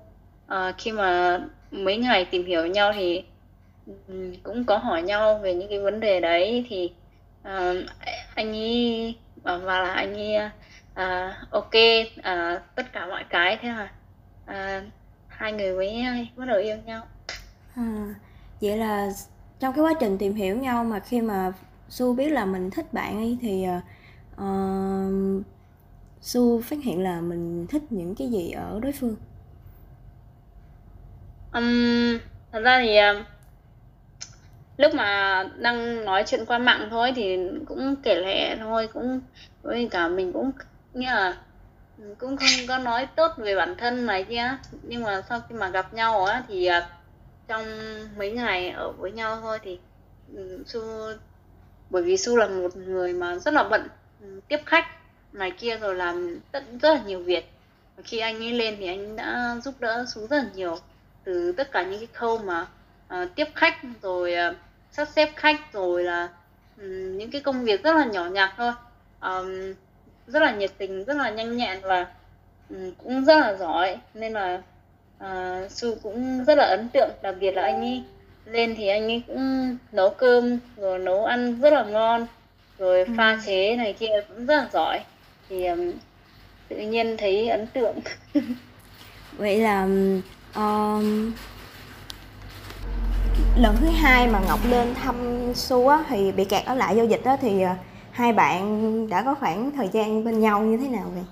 à, 0.47 0.73
khi 0.79 0.93
mà 0.93 1.41
mấy 1.71 1.97
ngày 1.97 2.25
tìm 2.25 2.47
hiểu 2.47 2.67
nhau 2.67 2.93
thì 2.97 3.23
cũng 4.43 4.65
có 4.65 4.77
hỏi 4.79 5.03
nhau 5.03 5.41
về 5.43 5.55
những 5.55 5.69
cái 5.69 5.79
vấn 5.79 6.01
đề 6.01 6.21
đấy 6.21 6.65
thì 6.69 6.93
uh, 7.49 7.91
anh 8.35 8.53
ấy 8.53 9.19
bảo 9.43 9.59
và 9.59 9.81
là 9.81 9.91
anh 9.91 10.15
ấy 10.15 10.37
uh, 10.93 11.51
ok 11.51 11.75
uh, 12.19 12.63
tất 12.75 12.93
cả 12.93 13.07
mọi 13.07 13.25
cái 13.31 13.59
thế 13.63 13.69
là 13.69 13.91
uh, 14.45 14.85
hai 15.29 15.53
người 15.53 15.77
mới 15.77 16.29
bắt 16.37 16.45
đầu 16.45 16.59
yêu 16.59 16.77
nhau. 16.85 17.07
À, 17.77 18.15
vậy 18.61 18.77
là 18.77 19.09
trong 19.61 19.75
cái 19.75 19.85
quá 19.85 19.93
trình 20.01 20.19
tìm 20.19 20.35
hiểu 20.35 20.57
nhau 20.57 20.85
mà 20.85 21.01
khi 21.01 21.21
mà 21.21 21.53
su 21.89 22.15
biết 22.15 22.29
là 22.29 22.45
mình 22.45 22.71
thích 22.71 22.93
bạn 22.93 23.17
ấy 23.17 23.39
thì 23.41 23.67
uh, 24.35 25.45
su 26.21 26.61
phát 26.61 26.79
hiện 26.83 27.03
là 27.03 27.21
mình 27.21 27.67
thích 27.67 27.83
những 27.91 28.15
cái 28.15 28.29
gì 28.29 28.51
ở 28.51 28.81
đối 28.83 28.93
phương? 28.93 29.17
Um, 31.53 32.19
thật 32.53 32.61
ra 32.61 32.81
thì 32.83 32.99
uh, 33.21 33.27
lúc 34.77 34.95
mà 34.95 35.43
đang 35.59 36.05
nói 36.05 36.25
chuyện 36.27 36.45
qua 36.47 36.59
mạng 36.59 36.89
thôi 36.91 37.13
thì 37.17 37.39
cũng 37.69 37.97
kể 38.03 38.15
lệ 38.15 38.57
thôi 38.57 38.89
cũng 38.93 39.21
với 39.63 39.89
cả 39.91 40.09
mình 40.09 40.33
cũng 40.33 40.53
như 40.93 41.07
là 41.07 41.37
cũng 42.19 42.37
không 42.37 42.67
có 42.69 42.79
nói 42.79 43.09
tốt 43.17 43.33
về 43.37 43.57
bản 43.57 43.75
thân 43.79 44.07
này 44.07 44.25
kia. 44.25 44.57
Nhưng 44.83 45.03
mà 45.03 45.23
sau 45.29 45.41
khi 45.49 45.55
mà 45.55 45.69
gặp 45.69 45.95
nhau 45.95 46.25
á 46.25 46.43
thì 46.49 46.67
à, 46.67 46.89
trong 47.49 47.65
mấy 48.19 48.31
ngày 48.31 48.71
ở 48.71 48.93
với 48.93 49.13
nhau 49.13 49.39
thôi 49.43 49.59
thì 49.63 49.79
ừ, 50.37 50.63
su 50.67 50.81
bởi 51.91 52.03
vì 52.03 52.17
su 52.17 52.37
là 52.37 52.47
một 52.47 52.77
người 52.77 53.13
mà 53.13 53.37
rất 53.37 53.55
là 53.55 53.65
bận 53.65 53.89
ừ, 54.21 54.41
tiếp 54.49 54.61
khách 54.67 54.87
này 55.33 55.51
kia 55.51 55.77
rồi 55.77 55.95
làm 55.95 56.39
rất, 56.53 56.65
rất 56.83 56.95
là 56.95 57.03
nhiều 57.07 57.21
việc. 57.21 57.51
Và 57.97 58.03
khi 58.07 58.19
anh 58.19 58.39
ấy 58.39 58.53
lên 58.53 58.77
thì 58.79 58.87
anh 58.87 59.17
đã 59.17 59.57
giúp 59.65 59.75
đỡ 59.81 60.05
su 60.15 60.27
rất 60.27 60.37
là 60.37 60.47
nhiều 60.55 60.77
từ 61.25 61.53
tất 61.53 61.73
cả 61.73 61.83
những 61.83 61.99
cái 61.99 62.09
khâu 62.13 62.39
mà 62.39 62.67
uh, 63.15 63.29
tiếp 63.35 63.49
khách 63.55 63.77
rồi 64.03 64.35
uh, 64.51 64.57
sắp 64.97 65.09
xếp 65.17 65.31
khách 65.37 65.73
rồi 65.73 66.05
là 66.05 66.29
um, 66.77 67.19
những 67.19 67.31
cái 67.31 67.41
công 67.41 67.65
việc 67.65 67.83
rất 67.83 67.97
là 67.97 68.05
nhỏ 68.05 68.27
nhặt 68.27 68.55
thôi. 68.57 68.73
Um, 69.21 69.75
rất 70.27 70.43
là 70.43 70.53
nhiệt 70.53 70.71
tình 70.79 71.05
rất 71.05 71.17
là 71.17 71.31
nhanh 71.31 71.57
nhẹn 71.57 71.79
và 71.83 72.07
um, 72.71 72.93
cũng 73.05 73.25
rất 73.25 73.39
là 73.39 73.55
giỏi. 73.55 73.99
Nên 74.15 74.33
là 74.33 74.63
uh, 75.25 75.71
su 75.71 75.95
cũng 76.03 76.45
rất 76.45 76.59
là 76.59 76.65
ấn 76.65 76.89
tượng. 76.89 77.11
Đặc 77.23 77.35
biệt 77.41 77.53
là 77.53 77.63
anh 77.63 77.81
ấy 77.81 78.03
lên 78.45 78.75
thì 78.77 78.89
anh 78.89 79.03
ấy 79.03 79.23
cũng 79.27 79.77
nấu 79.93 80.11
cơm 80.11 80.59
rồi 80.77 80.99
nấu 80.99 81.25
ăn 81.25 81.61
rất 81.61 81.73
là 81.73 81.85
ngon 81.85 82.27
rồi 82.79 83.05
ừ. 83.05 83.13
pha 83.17 83.39
chế 83.47 83.77
này 83.77 83.93
kia 83.93 84.21
cũng 84.29 84.47
rất 84.47 84.57
là 84.57 84.69
giỏi. 84.73 85.01
Thì 85.49 85.67
um, 85.67 85.93
tự 86.69 86.77
nhiên 86.77 87.17
thấy 87.17 87.49
ấn 87.49 87.67
tượng. 87.67 87.97
Vậy 89.39 89.59
là 89.59 89.83
um, 90.55 91.33
lần 93.59 93.77
thứ 93.81 93.87
hai 93.87 94.27
mà 94.27 94.41
ngọc 94.49 94.61
lên 94.71 94.95
thăm 94.95 95.53
su 95.55 95.89
á 95.89 96.05
thì 96.09 96.33
bị 96.33 96.45
kẹt 96.45 96.65
ở 96.67 96.75
lại 96.75 96.97
giao 96.97 97.07
dịch 97.07 97.25
á 97.25 97.37
thì 97.41 97.63
ờ, 97.63 97.71
hai 98.11 98.33
bạn 98.33 99.09
đã 99.09 99.23
có 99.23 99.35
khoảng 99.35 99.71
thời 99.77 99.89
gian 99.93 100.25
bên 100.25 100.41
nhau 100.41 100.61
như 100.61 100.77
thế 100.77 100.89
nào 100.89 101.11
vậy? 101.15 101.25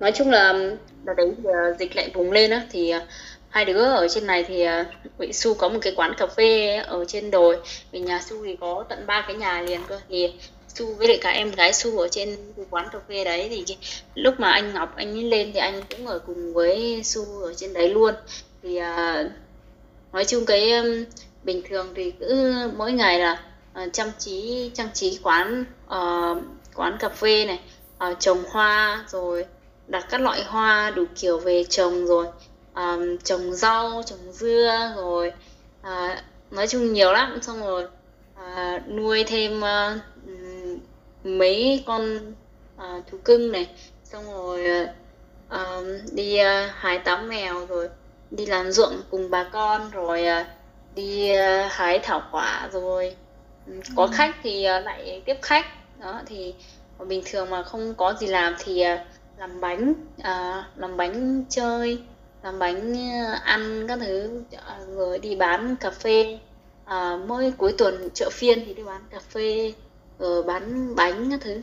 Nói 0.00 0.12
chung 0.14 0.30
là 0.30 0.52
đợt 1.04 1.14
đấy 1.16 1.34
ờ, 1.44 1.76
dịch 1.78 1.96
lại 1.96 2.10
bùng 2.14 2.32
lên 2.32 2.50
á 2.50 2.66
thì 2.70 2.90
ờ, 2.90 3.00
hai 3.48 3.64
đứa 3.64 3.84
ở 3.84 4.08
trên 4.08 4.26
này 4.26 4.44
thì 4.44 4.66
Vị 5.18 5.32
Su 5.32 5.54
có 5.54 5.68
một 5.68 5.78
cái 5.82 5.92
quán 5.96 6.12
cà 6.18 6.26
phê 6.26 6.76
ở 6.76 7.04
trên 7.08 7.30
đồi. 7.30 7.56
Vì 7.92 8.00
nhà 8.00 8.20
Su 8.22 8.44
thì 8.44 8.56
có 8.60 8.84
tận 8.88 9.06
ba 9.06 9.24
cái 9.26 9.36
nhà 9.36 9.62
liền 9.62 9.80
cơ. 9.88 10.00
Thì 10.08 10.32
Su 10.68 10.94
với 10.94 11.08
lại 11.08 11.18
cả 11.22 11.30
em 11.30 11.50
gái 11.50 11.72
Su 11.72 11.98
ở 11.98 12.08
trên 12.08 12.36
cái 12.56 12.66
quán 12.70 12.88
cà 12.92 12.98
phê 13.08 13.24
đấy 13.24 13.46
thì 13.50 13.64
cái, 13.66 13.76
lúc 14.14 14.34
mà 14.38 14.50
anh 14.50 14.74
Ngọc 14.74 14.96
anh 14.96 15.12
ấy 15.12 15.22
lên 15.22 15.50
thì 15.54 15.60
anh 15.60 15.82
cũng 15.90 16.06
ở 16.06 16.18
cùng 16.18 16.54
với 16.54 17.00
Su 17.04 17.22
ở 17.42 17.54
trên 17.54 17.72
đấy 17.72 17.88
luôn. 17.88 18.14
Thì 18.62 18.80
uh, 18.80 19.32
nói 20.12 20.24
chung 20.24 20.46
cái 20.46 20.72
um, 20.72 21.04
bình 21.44 21.62
thường 21.68 21.92
thì 21.94 22.10
cứ 22.20 22.54
mỗi 22.76 22.92
ngày 22.92 23.20
là 23.20 23.42
uh, 23.82 23.92
chăm 23.92 24.08
trí 24.18 24.70
trang 24.74 24.88
trí 24.94 25.18
quán 25.22 25.64
uh, 25.86 26.42
quán 26.74 26.96
cà 27.00 27.08
phê 27.08 27.46
này 27.46 27.60
uh, 28.10 28.20
trồng 28.20 28.44
hoa 28.50 29.04
rồi 29.08 29.46
đặt 29.86 30.06
các 30.10 30.20
loại 30.20 30.44
hoa 30.44 30.90
đủ 30.90 31.04
kiểu 31.14 31.38
về 31.38 31.64
trồng 31.64 32.06
rồi 32.06 32.26
um, 32.74 33.16
trồng 33.24 33.52
rau 33.52 34.02
trồng 34.06 34.32
dưa 34.32 34.92
rồi 34.96 35.32
uh, 35.80 36.18
nói 36.50 36.68
chung 36.68 36.92
nhiều 36.92 37.12
lắm. 37.12 37.38
Xong 37.42 37.60
rồi 37.60 37.84
uh, 38.34 38.88
nuôi 38.88 39.24
thêm 39.24 39.60
uh, 39.60 39.98
mấy 41.24 41.84
con 41.86 42.32
uh, 42.76 43.06
thú 43.10 43.18
cưng 43.24 43.52
này. 43.52 43.68
Xong 44.04 44.24
rồi 44.34 44.86
uh, 45.54 46.12
đi 46.12 46.38
uh, 46.40 46.70
hái 46.74 46.98
tắm 46.98 47.28
mèo 47.28 47.66
rồi 47.66 47.88
đi 48.36 48.46
làm 48.46 48.72
ruộng 48.72 49.02
cùng 49.10 49.30
bà 49.30 49.44
con 49.44 49.90
rồi 49.90 50.24
uh, 50.40 50.46
đi 50.94 51.32
uh, 51.32 51.72
hái 51.72 51.98
thảo 51.98 52.22
quả 52.32 52.68
rồi. 52.72 53.16
Um, 53.66 53.80
có 53.96 54.04
ừ. 54.04 54.10
khách 54.12 54.36
thì 54.42 54.66
uh, 54.78 54.84
lại 54.84 55.22
tiếp 55.24 55.36
khách. 55.42 55.66
Đó 56.00 56.20
thì 56.26 56.54
bình 56.98 57.22
thường 57.26 57.50
mà 57.50 57.62
không 57.62 57.94
có 57.94 58.14
gì 58.20 58.26
làm 58.26 58.54
thì 58.58 58.84
làm 59.38 59.60
bánh 59.60 59.94
làm 60.76 60.96
bánh 60.96 61.44
chơi 61.48 61.98
làm 62.42 62.58
bánh 62.58 62.94
ăn 63.44 63.86
các 63.88 63.98
thứ 64.00 64.42
rồi 64.88 65.18
đi 65.18 65.36
bán 65.36 65.76
cà 65.76 65.90
phê. 65.90 66.38
À, 66.84 67.18
mỗi 67.26 67.52
cuối 67.56 67.74
tuần 67.78 68.08
chợ 68.14 68.30
phiên 68.32 68.62
thì 68.66 68.74
đi 68.74 68.82
bán 68.82 69.02
cà 69.10 69.18
phê 69.18 69.72
rồi 70.18 70.42
bán 70.42 70.94
bánh 70.96 71.30
các 71.30 71.40
thứ 71.40 71.60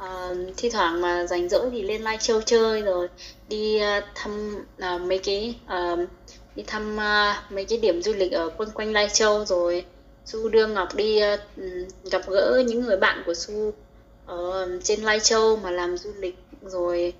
à, 0.00 0.34
thi 0.56 0.70
thoảng 0.70 1.00
mà 1.00 1.26
rảnh 1.26 1.48
rỗi 1.48 1.68
thì 1.72 1.82
lên 1.82 2.02
lai 2.02 2.16
châu 2.20 2.42
chơi 2.42 2.82
rồi 2.82 3.08
đi 3.48 3.80
uh, 3.98 4.04
thăm 4.14 4.64
uh, 4.76 5.00
mấy 5.00 5.18
cái 5.18 5.54
uh, 5.64 5.98
đi 6.56 6.62
thăm 6.66 6.96
uh, 6.96 7.52
mấy 7.52 7.64
cái 7.64 7.78
điểm 7.78 8.02
du 8.02 8.12
lịch 8.12 8.32
ở 8.32 8.48
quanh 8.48 8.70
quanh 8.70 8.92
lai 8.92 9.08
châu 9.12 9.44
rồi 9.44 9.84
su 10.24 10.48
đưa 10.48 10.66
ngọc 10.66 10.88
đi 10.96 11.20
uh, 11.34 11.40
gặp 12.10 12.22
gỡ 12.26 12.62
những 12.66 12.80
người 12.80 12.96
bạn 12.96 13.22
của 13.26 13.34
su 13.34 13.72
ở 14.26 14.68
trên 14.84 15.02
lai 15.02 15.20
châu 15.20 15.56
mà 15.56 15.70
làm 15.70 15.98
du 15.98 16.10
lịch 16.18 16.36
rồi 16.62 17.12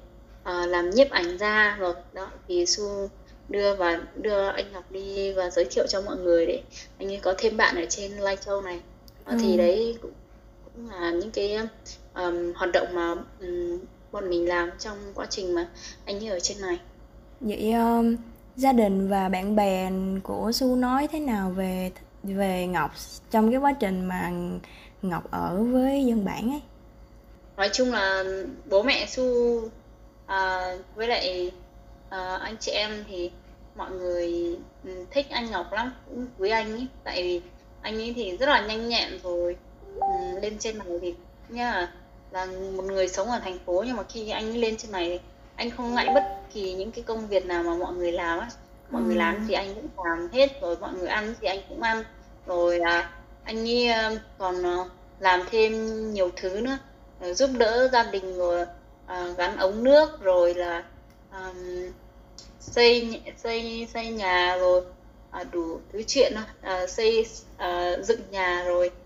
uh, 0.42 0.68
làm 0.68 0.90
nhiếp 0.90 1.10
ảnh 1.10 1.38
ra 1.38 1.76
rồi 1.80 1.94
đó 2.12 2.30
thì 2.48 2.66
su 2.66 3.08
đưa 3.50 3.74
và 3.74 4.00
đưa 4.16 4.48
anh 4.48 4.72
Ngọc 4.72 4.92
đi 4.92 5.32
và 5.32 5.50
giới 5.50 5.64
thiệu 5.64 5.86
cho 5.86 6.00
mọi 6.00 6.16
người 6.16 6.46
để 6.46 6.62
anh 6.98 7.08
ấy 7.08 7.20
có 7.22 7.34
thêm 7.38 7.56
bạn 7.56 7.76
ở 7.76 7.86
trên 7.88 8.12
Lai 8.12 8.36
Châu 8.36 8.60
này 8.62 8.80
ừ. 9.24 9.36
thì 9.40 9.56
đấy 9.56 9.96
cũng, 10.02 10.10
cũng 10.76 10.90
là 10.90 11.10
những 11.10 11.30
cái 11.30 11.56
um, 12.14 12.52
hoạt 12.54 12.70
động 12.72 12.88
mà 12.92 13.14
um, 13.40 13.78
bọn 14.12 14.30
mình 14.30 14.48
làm 14.48 14.70
trong 14.78 14.96
quá 15.14 15.26
trình 15.30 15.54
mà 15.54 15.68
anh 16.04 16.24
ấy 16.24 16.28
ở 16.28 16.40
trên 16.40 16.60
này. 16.60 16.80
Vậy 17.40 17.72
um, 17.72 18.16
gia 18.56 18.72
đình 18.72 19.08
và 19.08 19.28
bạn 19.28 19.56
bè 19.56 19.90
của 20.22 20.52
Su 20.52 20.76
nói 20.76 21.08
thế 21.12 21.20
nào 21.20 21.50
về 21.50 21.90
về 22.22 22.66
Ngọc 22.66 22.90
trong 23.30 23.50
cái 23.50 23.60
quá 23.60 23.72
trình 23.80 24.04
mà 24.04 24.30
Ngọc 25.02 25.30
ở 25.30 25.64
với 25.72 26.04
dân 26.04 26.24
bản 26.24 26.50
ấy? 26.50 26.60
Nói 27.56 27.70
chung 27.72 27.92
là 27.92 28.24
bố 28.70 28.82
mẹ 28.82 29.06
Su 29.08 29.24
à, 30.26 30.74
với 30.94 31.08
lại 31.08 31.50
à, 32.08 32.36
anh 32.36 32.56
chị 32.60 32.72
em 32.72 33.04
thì 33.08 33.30
mọi 33.76 33.90
người 33.90 34.56
thích 35.10 35.26
anh 35.30 35.50
Ngọc 35.50 35.72
lắm 35.72 35.92
cũng 36.08 36.26
quý 36.38 36.50
anh 36.50 36.72
ấy. 36.72 36.86
Tại 37.04 37.22
vì 37.22 37.40
anh 37.82 37.94
ấy 37.94 38.12
thì 38.16 38.36
rất 38.36 38.48
là 38.48 38.66
nhanh 38.66 38.88
nhẹn 38.88 39.18
rồi 39.22 39.56
lên 40.42 40.58
trên 40.58 40.78
này 40.78 40.86
thì 41.00 41.14
nha 41.48 41.92
là 42.30 42.46
một 42.46 42.84
người 42.84 43.08
sống 43.08 43.30
ở 43.30 43.40
thành 43.44 43.58
phố 43.66 43.84
nhưng 43.86 43.96
mà 43.96 44.02
khi 44.02 44.30
anh 44.30 44.56
lên 44.56 44.76
trên 44.76 44.92
này 44.92 45.20
anh 45.56 45.70
không 45.70 45.94
ngại 45.94 46.08
bất 46.14 46.24
kỳ 46.52 46.72
những 46.74 46.92
cái 46.92 47.04
công 47.04 47.28
việc 47.28 47.46
nào 47.46 47.62
mà 47.62 47.74
mọi 47.74 47.94
người 47.94 48.12
làm 48.12 48.38
á. 48.38 48.48
Mọi 48.90 49.02
ừ. 49.02 49.06
người 49.06 49.16
làm 49.16 49.44
thì 49.48 49.54
anh 49.54 49.74
cũng 49.74 50.04
làm 50.04 50.28
hết 50.32 50.60
rồi 50.60 50.76
mọi 50.80 50.92
người 50.94 51.08
ăn 51.08 51.34
thì 51.40 51.48
anh 51.48 51.60
cũng 51.68 51.82
ăn. 51.82 52.04
Rồi 52.46 52.78
à, 52.78 53.10
anh 53.44 53.68
ấy 53.68 53.88
ờ, 53.88 54.18
còn 54.38 54.62
ờ, 54.62 54.88
làm 55.18 55.40
thêm 55.50 55.72
nhiều 56.12 56.30
thứ 56.36 56.60
nữa 56.60 56.78
giúp 57.34 57.50
đỡ 57.58 57.88
gia 57.92 58.02
đình 58.02 58.38
rồi 58.38 58.66
à, 59.06 59.26
gắn 59.36 59.56
ống 59.56 59.84
nước 59.84 60.20
rồi 60.20 60.54
là 60.54 60.84
um, 61.32 61.92
xây 62.60 63.20
xây 63.36 63.88
xây 63.94 64.08
nhà 64.08 64.56
rồi 64.56 64.82
à, 65.30 65.44
đủ 65.44 65.80
thứ 65.92 66.02
chuyện 66.06 66.32
à, 66.62 66.86
xây 66.86 67.26
à, 67.56 67.96
dựng 68.02 68.20
nhà 68.30 68.64
rồi. 68.66 68.90
à, 68.90 68.99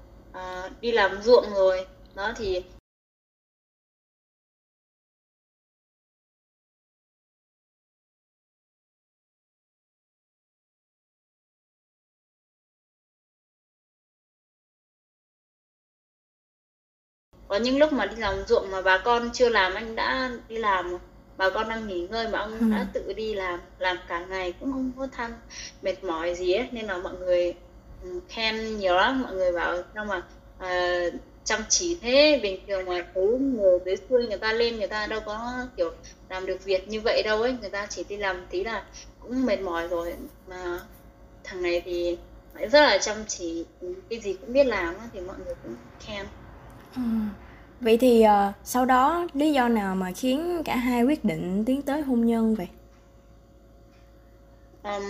đi 0.84 0.92
làm 0.92 1.22
ruộng 1.22 1.54
rồi. 1.54 1.86
Đó 2.14 2.32
thì 2.36 2.62
có 17.48 17.56
những 17.56 17.78
lúc 17.78 17.92
mà 17.92 18.06
đi 18.06 18.16
làm 18.16 18.34
ruộng 18.46 18.70
mà 18.70 18.82
bà 18.82 18.98
con 18.98 19.30
chưa 19.32 19.48
làm 19.48 19.74
anh 19.74 19.96
đã 19.96 20.30
đi 20.48 20.56
làm 20.58 20.90
rồi. 20.90 21.00
Bà 21.36 21.50
con 21.50 21.68
đang 21.68 21.86
nghỉ 21.86 22.06
ngơi 22.10 22.28
mà 22.28 22.38
ông 22.38 22.58
ừ. 22.58 22.66
đã 22.70 22.86
tự 22.92 23.12
đi 23.12 23.34
làm 23.34 23.60
làm 23.78 23.96
cả 24.08 24.26
ngày 24.26 24.52
cũng 24.60 24.72
không 24.72 24.92
có 24.98 25.06
than 25.12 25.32
mệt 25.82 26.04
mỏi 26.04 26.34
gì 26.34 26.52
ấy. 26.52 26.68
Nên 26.72 26.86
là 26.86 26.98
mọi 26.98 27.14
người 27.14 27.54
ừ, 28.02 28.20
khen 28.28 28.78
nhiều 28.78 28.94
lắm. 28.94 29.22
Mọi 29.22 29.34
người 29.34 29.52
bảo 29.52 29.82
sao 29.94 30.04
mà 30.04 30.22
uh, 30.58 31.14
chăm 31.44 31.60
chỉ 31.68 31.98
thế 32.00 32.40
bình 32.42 32.60
thường 32.68 32.86
mà 32.86 33.06
thấy 33.14 33.24
người 33.24 33.78
dưới 33.84 33.96
xuôi 34.08 34.26
người 34.26 34.38
ta 34.38 34.52
lên 34.52 34.76
người 34.76 34.86
ta 34.86 35.06
đâu 35.06 35.20
có 35.26 35.66
kiểu 35.76 35.92
làm 36.28 36.46
được 36.46 36.64
việc 36.64 36.88
như 36.88 37.00
vậy 37.00 37.22
đâu 37.22 37.42
ấy 37.42 37.56
người 37.60 37.70
ta 37.70 37.86
chỉ 37.90 38.04
đi 38.08 38.16
làm 38.16 38.46
tí 38.50 38.64
là 38.64 38.84
cũng 39.20 39.46
mệt 39.46 39.60
mỏi 39.60 39.88
rồi 39.88 40.14
mà 40.48 40.80
thằng 41.44 41.62
này 41.62 41.82
thì 41.84 42.18
rất 42.70 42.80
là 42.80 42.98
chăm 42.98 43.16
chỉ 43.28 43.64
cái 44.10 44.20
gì 44.20 44.32
cũng 44.32 44.52
biết 44.52 44.64
làm 44.64 44.94
thì 45.12 45.20
mọi 45.20 45.36
người 45.44 45.54
cũng 45.62 45.76
khen 46.00 46.26
ừ. 46.96 47.02
Vậy 47.80 47.98
thì 47.98 48.24
uh, 48.24 48.54
sau 48.64 48.84
đó 48.84 49.26
lý 49.34 49.52
do 49.52 49.68
nào 49.68 49.94
mà 49.94 50.12
khiến 50.12 50.62
cả 50.64 50.76
hai 50.76 51.04
quyết 51.04 51.24
định 51.24 51.64
tiến 51.66 51.82
tới 51.82 52.02
hôn 52.02 52.26
nhân 52.26 52.54
vậy? 52.54 52.68
Um, 54.82 55.02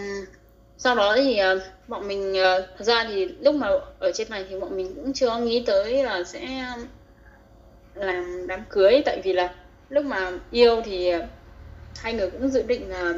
sau 0.84 0.94
đó 0.94 1.16
thì 1.16 1.40
uh, 1.56 1.62
bọn 1.88 2.08
mình 2.08 2.30
uh, 2.32 2.64
thật 2.78 2.84
ra 2.84 3.04
thì 3.08 3.24
lúc 3.24 3.54
mà 3.54 3.68
ở 3.98 4.12
trên 4.14 4.30
này 4.30 4.46
thì 4.48 4.58
bọn 4.60 4.76
mình 4.76 4.94
cũng 4.94 5.12
chưa 5.12 5.36
nghĩ 5.36 5.64
tới 5.66 6.04
là 6.04 6.24
sẽ 6.24 6.72
làm 7.94 8.46
đám 8.46 8.60
cưới. 8.70 9.02
Tại 9.04 9.20
vì 9.24 9.32
là 9.32 9.54
lúc 9.88 10.04
mà 10.04 10.32
yêu 10.50 10.82
thì 10.84 11.12
hai 11.96 12.14
người 12.14 12.30
cũng 12.30 12.48
dự 12.48 12.62
định 12.62 12.88
là 12.88 13.12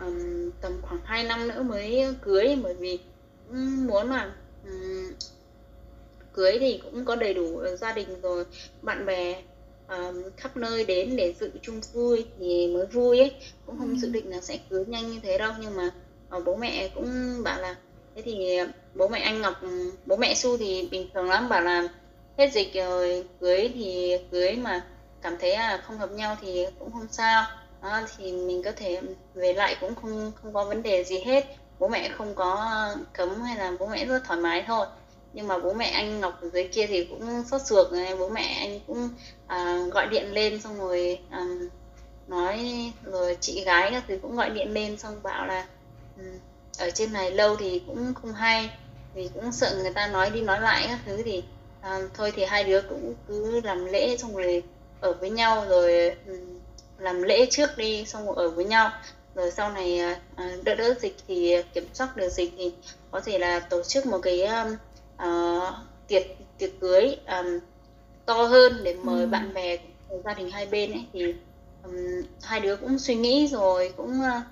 um, 0.00 0.50
tầm 0.60 0.72
khoảng 0.82 1.00
2 1.04 1.24
năm 1.24 1.48
nữa 1.48 1.62
mới 1.62 2.06
cưới. 2.22 2.56
Bởi 2.62 2.74
vì 2.74 2.98
cũng 3.48 3.86
muốn 3.86 4.10
là 4.10 4.32
um, 4.64 5.12
cưới 6.32 6.58
thì 6.60 6.80
cũng 6.84 7.04
có 7.04 7.16
đầy 7.16 7.34
đủ 7.34 7.62
gia 7.78 7.92
đình 7.92 8.20
rồi 8.22 8.44
bạn 8.82 9.06
bè 9.06 9.42
uh, 9.86 10.36
khắp 10.36 10.56
nơi 10.56 10.84
đến 10.84 11.16
để 11.16 11.34
dự 11.40 11.50
chung 11.62 11.80
vui 11.92 12.26
thì 12.38 12.70
mới 12.74 12.86
vui 12.86 13.18
ấy. 13.18 13.34
Cũng 13.66 13.78
không 13.78 14.00
dự 14.00 14.10
định 14.10 14.30
là 14.30 14.40
sẽ 14.40 14.58
cưới 14.70 14.84
nhanh 14.86 15.12
như 15.12 15.20
thế 15.22 15.38
đâu. 15.38 15.52
Nhưng 15.60 15.76
mà 15.76 15.90
Ờ, 16.30 16.40
bố 16.40 16.56
mẹ 16.56 16.88
cũng 16.94 17.42
bảo 17.44 17.60
là 17.60 17.76
thế 18.14 18.22
thì 18.24 18.58
bố 18.94 19.08
mẹ 19.08 19.20
anh 19.20 19.42
Ngọc 19.42 19.54
bố 20.06 20.16
mẹ 20.16 20.34
Su 20.34 20.56
thì 20.56 20.88
bình 20.90 21.10
thường 21.14 21.28
lắm 21.30 21.48
bảo 21.48 21.60
là 21.60 21.88
hết 22.38 22.52
dịch 22.52 22.74
rồi 22.74 23.24
cưới 23.40 23.70
thì 23.74 24.16
cưới 24.30 24.56
mà 24.56 24.86
cảm 25.22 25.38
thấy 25.38 25.52
là 25.52 25.82
không 25.86 25.98
hợp 25.98 26.10
nhau 26.10 26.36
thì 26.40 26.66
cũng 26.78 26.92
không 26.92 27.06
sao. 27.10 27.44
Đó, 27.82 28.00
thì 28.16 28.32
mình 28.32 28.62
có 28.62 28.72
thể 28.76 29.00
về 29.34 29.52
lại 29.52 29.76
cũng 29.80 29.94
không 29.94 30.32
không 30.42 30.52
có 30.52 30.64
vấn 30.64 30.82
đề 30.82 31.04
gì 31.04 31.18
hết. 31.18 31.44
Bố 31.78 31.88
mẹ 31.88 32.08
không 32.08 32.34
có 32.34 32.66
cấm 33.12 33.42
hay 33.42 33.56
là 33.56 33.72
bố 33.78 33.86
mẹ 33.86 34.04
rất 34.04 34.24
thoải 34.24 34.40
mái 34.40 34.64
thôi. 34.66 34.86
Nhưng 35.32 35.48
mà 35.48 35.58
bố 35.58 35.72
mẹ 35.72 35.86
anh 35.86 36.20
Ngọc 36.20 36.38
ở 36.42 36.50
dưới 36.50 36.68
kia 36.68 36.86
thì 36.86 37.04
cũng 37.04 37.42
sốt 37.50 37.60
ruột 37.62 37.92
này 37.92 38.16
bố 38.16 38.28
mẹ 38.28 38.56
anh 38.60 38.80
cũng 38.86 39.08
à, 39.46 39.78
gọi 39.92 40.06
điện 40.06 40.32
lên 40.32 40.60
xong 40.60 40.78
rồi 40.78 41.18
à, 41.30 41.44
nói 42.28 42.92
rồi 43.04 43.36
chị 43.40 43.64
gái 43.64 43.90
các 43.90 44.04
thứ 44.08 44.18
cũng 44.22 44.36
gọi 44.36 44.50
điện 44.50 44.72
lên 44.72 44.96
xong 44.96 45.22
bảo 45.22 45.46
là 45.46 45.66
ở 46.78 46.90
trên 46.90 47.12
này 47.12 47.30
lâu 47.30 47.56
thì 47.56 47.82
cũng 47.86 48.14
không 48.14 48.32
hay 48.32 48.70
vì 49.14 49.30
cũng 49.34 49.52
sợ 49.52 49.76
người 49.82 49.92
ta 49.92 50.06
nói 50.06 50.30
đi 50.30 50.40
nói 50.40 50.60
lại 50.60 50.84
các 50.88 50.98
thứ 51.06 51.22
thì 51.24 51.42
à, 51.80 51.98
thôi 52.14 52.32
thì 52.36 52.44
hai 52.44 52.64
đứa 52.64 52.82
cũng 52.82 53.14
cứ 53.28 53.60
làm 53.60 53.84
lễ 53.84 54.16
xong 54.16 54.36
rồi 54.36 54.62
ở 55.00 55.12
với 55.12 55.30
nhau 55.30 55.64
rồi 55.68 56.16
um, 56.26 56.58
làm 56.98 57.22
lễ 57.22 57.46
trước 57.50 57.70
đi 57.76 58.04
xong 58.04 58.26
rồi 58.26 58.34
ở 58.36 58.50
với 58.50 58.64
nhau 58.64 58.90
rồi 59.34 59.50
sau 59.50 59.70
này 59.70 59.98
à, 59.98 60.20
đỡ 60.64 60.74
đỡ 60.74 60.94
dịch 61.00 61.16
thì 61.28 61.56
kiểm 61.74 61.84
soát 61.94 62.16
được 62.16 62.28
dịch 62.28 62.52
thì 62.56 62.72
có 63.10 63.20
thể 63.20 63.38
là 63.38 63.60
tổ 63.60 63.82
chức 63.82 64.06
một 64.06 64.18
cái 64.22 64.42
um, 64.42 64.76
uh, 65.28 65.74
tiệc 66.08 66.22
tiệc 66.58 66.80
cưới 66.80 67.16
um, 67.26 67.58
to 68.26 68.42
hơn 68.42 68.80
để 68.82 68.94
mời 69.02 69.20
ừ. 69.20 69.26
bạn 69.26 69.54
bè 69.54 69.76
gia 70.24 70.34
đình 70.34 70.50
hai 70.50 70.66
bên 70.66 70.92
ấy 70.92 71.04
thì 71.12 71.34
um, 71.84 72.22
hai 72.42 72.60
đứa 72.60 72.76
cũng 72.76 72.98
suy 72.98 73.14
nghĩ 73.14 73.48
rồi 73.48 73.92
cũng 73.96 74.20
uh, 74.20 74.42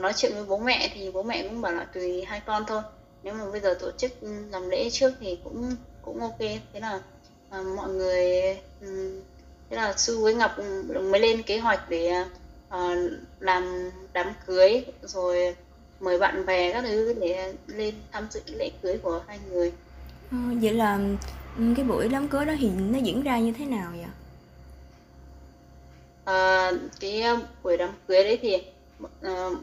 nói 0.00 0.12
chuyện 0.16 0.32
với 0.34 0.44
bố 0.44 0.58
mẹ 0.58 0.90
thì 0.94 1.10
bố 1.10 1.22
mẹ 1.22 1.42
cũng 1.42 1.60
bảo 1.60 1.72
là 1.72 1.84
tùy 1.84 2.24
hai 2.24 2.40
con 2.46 2.64
thôi. 2.66 2.82
Nếu 3.22 3.34
mà 3.34 3.50
bây 3.50 3.60
giờ 3.60 3.74
tổ 3.80 3.90
chức 3.98 4.12
làm 4.50 4.70
lễ 4.70 4.90
trước 4.90 5.12
thì 5.20 5.38
cũng 5.44 5.76
cũng 6.02 6.20
ok. 6.20 6.38
Thế 6.38 6.80
là 6.80 7.00
uh, 7.60 7.66
mọi 7.76 7.88
người 7.88 8.56
um, 8.80 9.20
thế 9.70 9.76
là 9.76 9.94
su 9.96 10.22
với 10.22 10.34
ngọc 10.34 10.50
mới 11.02 11.20
lên 11.20 11.42
kế 11.42 11.58
hoạch 11.58 11.90
để 11.90 12.24
uh, 12.74 13.12
làm 13.40 13.90
đám 14.12 14.32
cưới 14.46 14.84
rồi 15.02 15.56
mời 16.00 16.18
bạn 16.18 16.46
bè 16.46 16.72
các 16.72 16.84
thứ 16.88 17.14
để 17.20 17.52
lên 17.66 17.94
tham 18.12 18.26
dự 18.30 18.40
lễ 18.46 18.70
cưới 18.82 18.98
của 18.98 19.22
hai 19.26 19.38
người. 19.50 19.72
Ờ, 20.30 20.38
vậy 20.62 20.74
là 20.74 21.00
ừ, 21.58 21.64
cái 21.76 21.84
buổi 21.84 22.08
đám 22.08 22.28
cưới 22.28 22.44
đó 22.44 22.52
thì 22.58 22.70
nó 22.70 22.98
diễn 22.98 23.22
ra 23.22 23.38
như 23.38 23.52
thế 23.58 23.64
nào 23.64 23.92
vậy? 23.96 24.06
À, 26.24 26.72
cái 27.00 27.22
buổi 27.62 27.76
đám 27.76 27.90
cưới 28.08 28.24
đấy 28.24 28.38
thì 28.42 28.54
uh, 29.26 29.58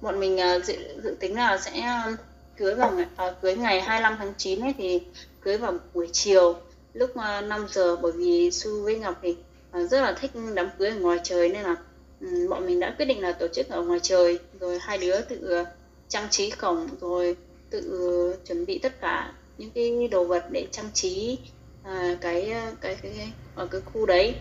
bọn 0.00 0.20
mình 0.20 0.38
ờ, 0.38 0.60
dự, 0.60 0.74
dự 1.02 1.16
tính 1.20 1.34
là 1.34 1.58
sẽ 1.58 1.80
ờ, 1.80 2.16
cưới 2.56 2.74
vào 2.74 2.92
ngày, 2.92 3.06
à, 3.16 3.34
cưới 3.42 3.56
ngày 3.56 3.80
25 3.80 4.16
tháng 4.18 4.32
9 4.36 4.60
ấy 4.60 4.74
thì 4.78 5.00
cưới 5.40 5.58
vào 5.58 5.78
buổi 5.94 6.08
chiều 6.12 6.54
lúc 6.92 7.16
5 7.16 7.66
giờ 7.70 7.96
bởi 7.96 8.12
vì 8.12 8.50
Su 8.50 8.82
với 8.82 8.98
Ngọc 8.98 9.18
thì 9.22 9.36
rất 9.72 10.00
là 10.00 10.12
thích 10.20 10.30
đám 10.54 10.68
cưới 10.78 10.90
ở 10.90 10.96
ngoài 10.96 11.18
trời 11.22 11.48
nên 11.48 11.62
là 11.62 11.76
ừ, 12.20 12.46
bọn 12.50 12.66
mình 12.66 12.80
đã 12.80 12.94
quyết 12.98 13.06
định 13.06 13.20
là 13.20 13.32
tổ 13.32 13.48
chức 13.48 13.68
ở 13.68 13.82
ngoài 13.82 14.00
trời 14.02 14.38
rồi 14.60 14.78
hai 14.80 14.98
đứa 14.98 15.20
tự 15.20 15.64
trang 16.08 16.28
trí 16.30 16.50
cổng 16.50 16.88
rồi 17.00 17.36
tự 17.70 18.36
chuẩn 18.48 18.66
bị 18.66 18.78
tất 18.78 19.00
cả 19.00 19.32
những 19.58 19.70
cái 19.70 20.08
đồ 20.08 20.24
vật 20.24 20.44
để 20.50 20.66
trang 20.72 20.90
trí 20.94 21.38
à, 21.82 22.16
cái, 22.20 22.54
cái 22.80 22.96
cái 22.96 23.12
cái 23.14 23.32
ở 23.54 23.66
cái 23.66 23.80
khu 23.80 24.06
đấy. 24.06 24.34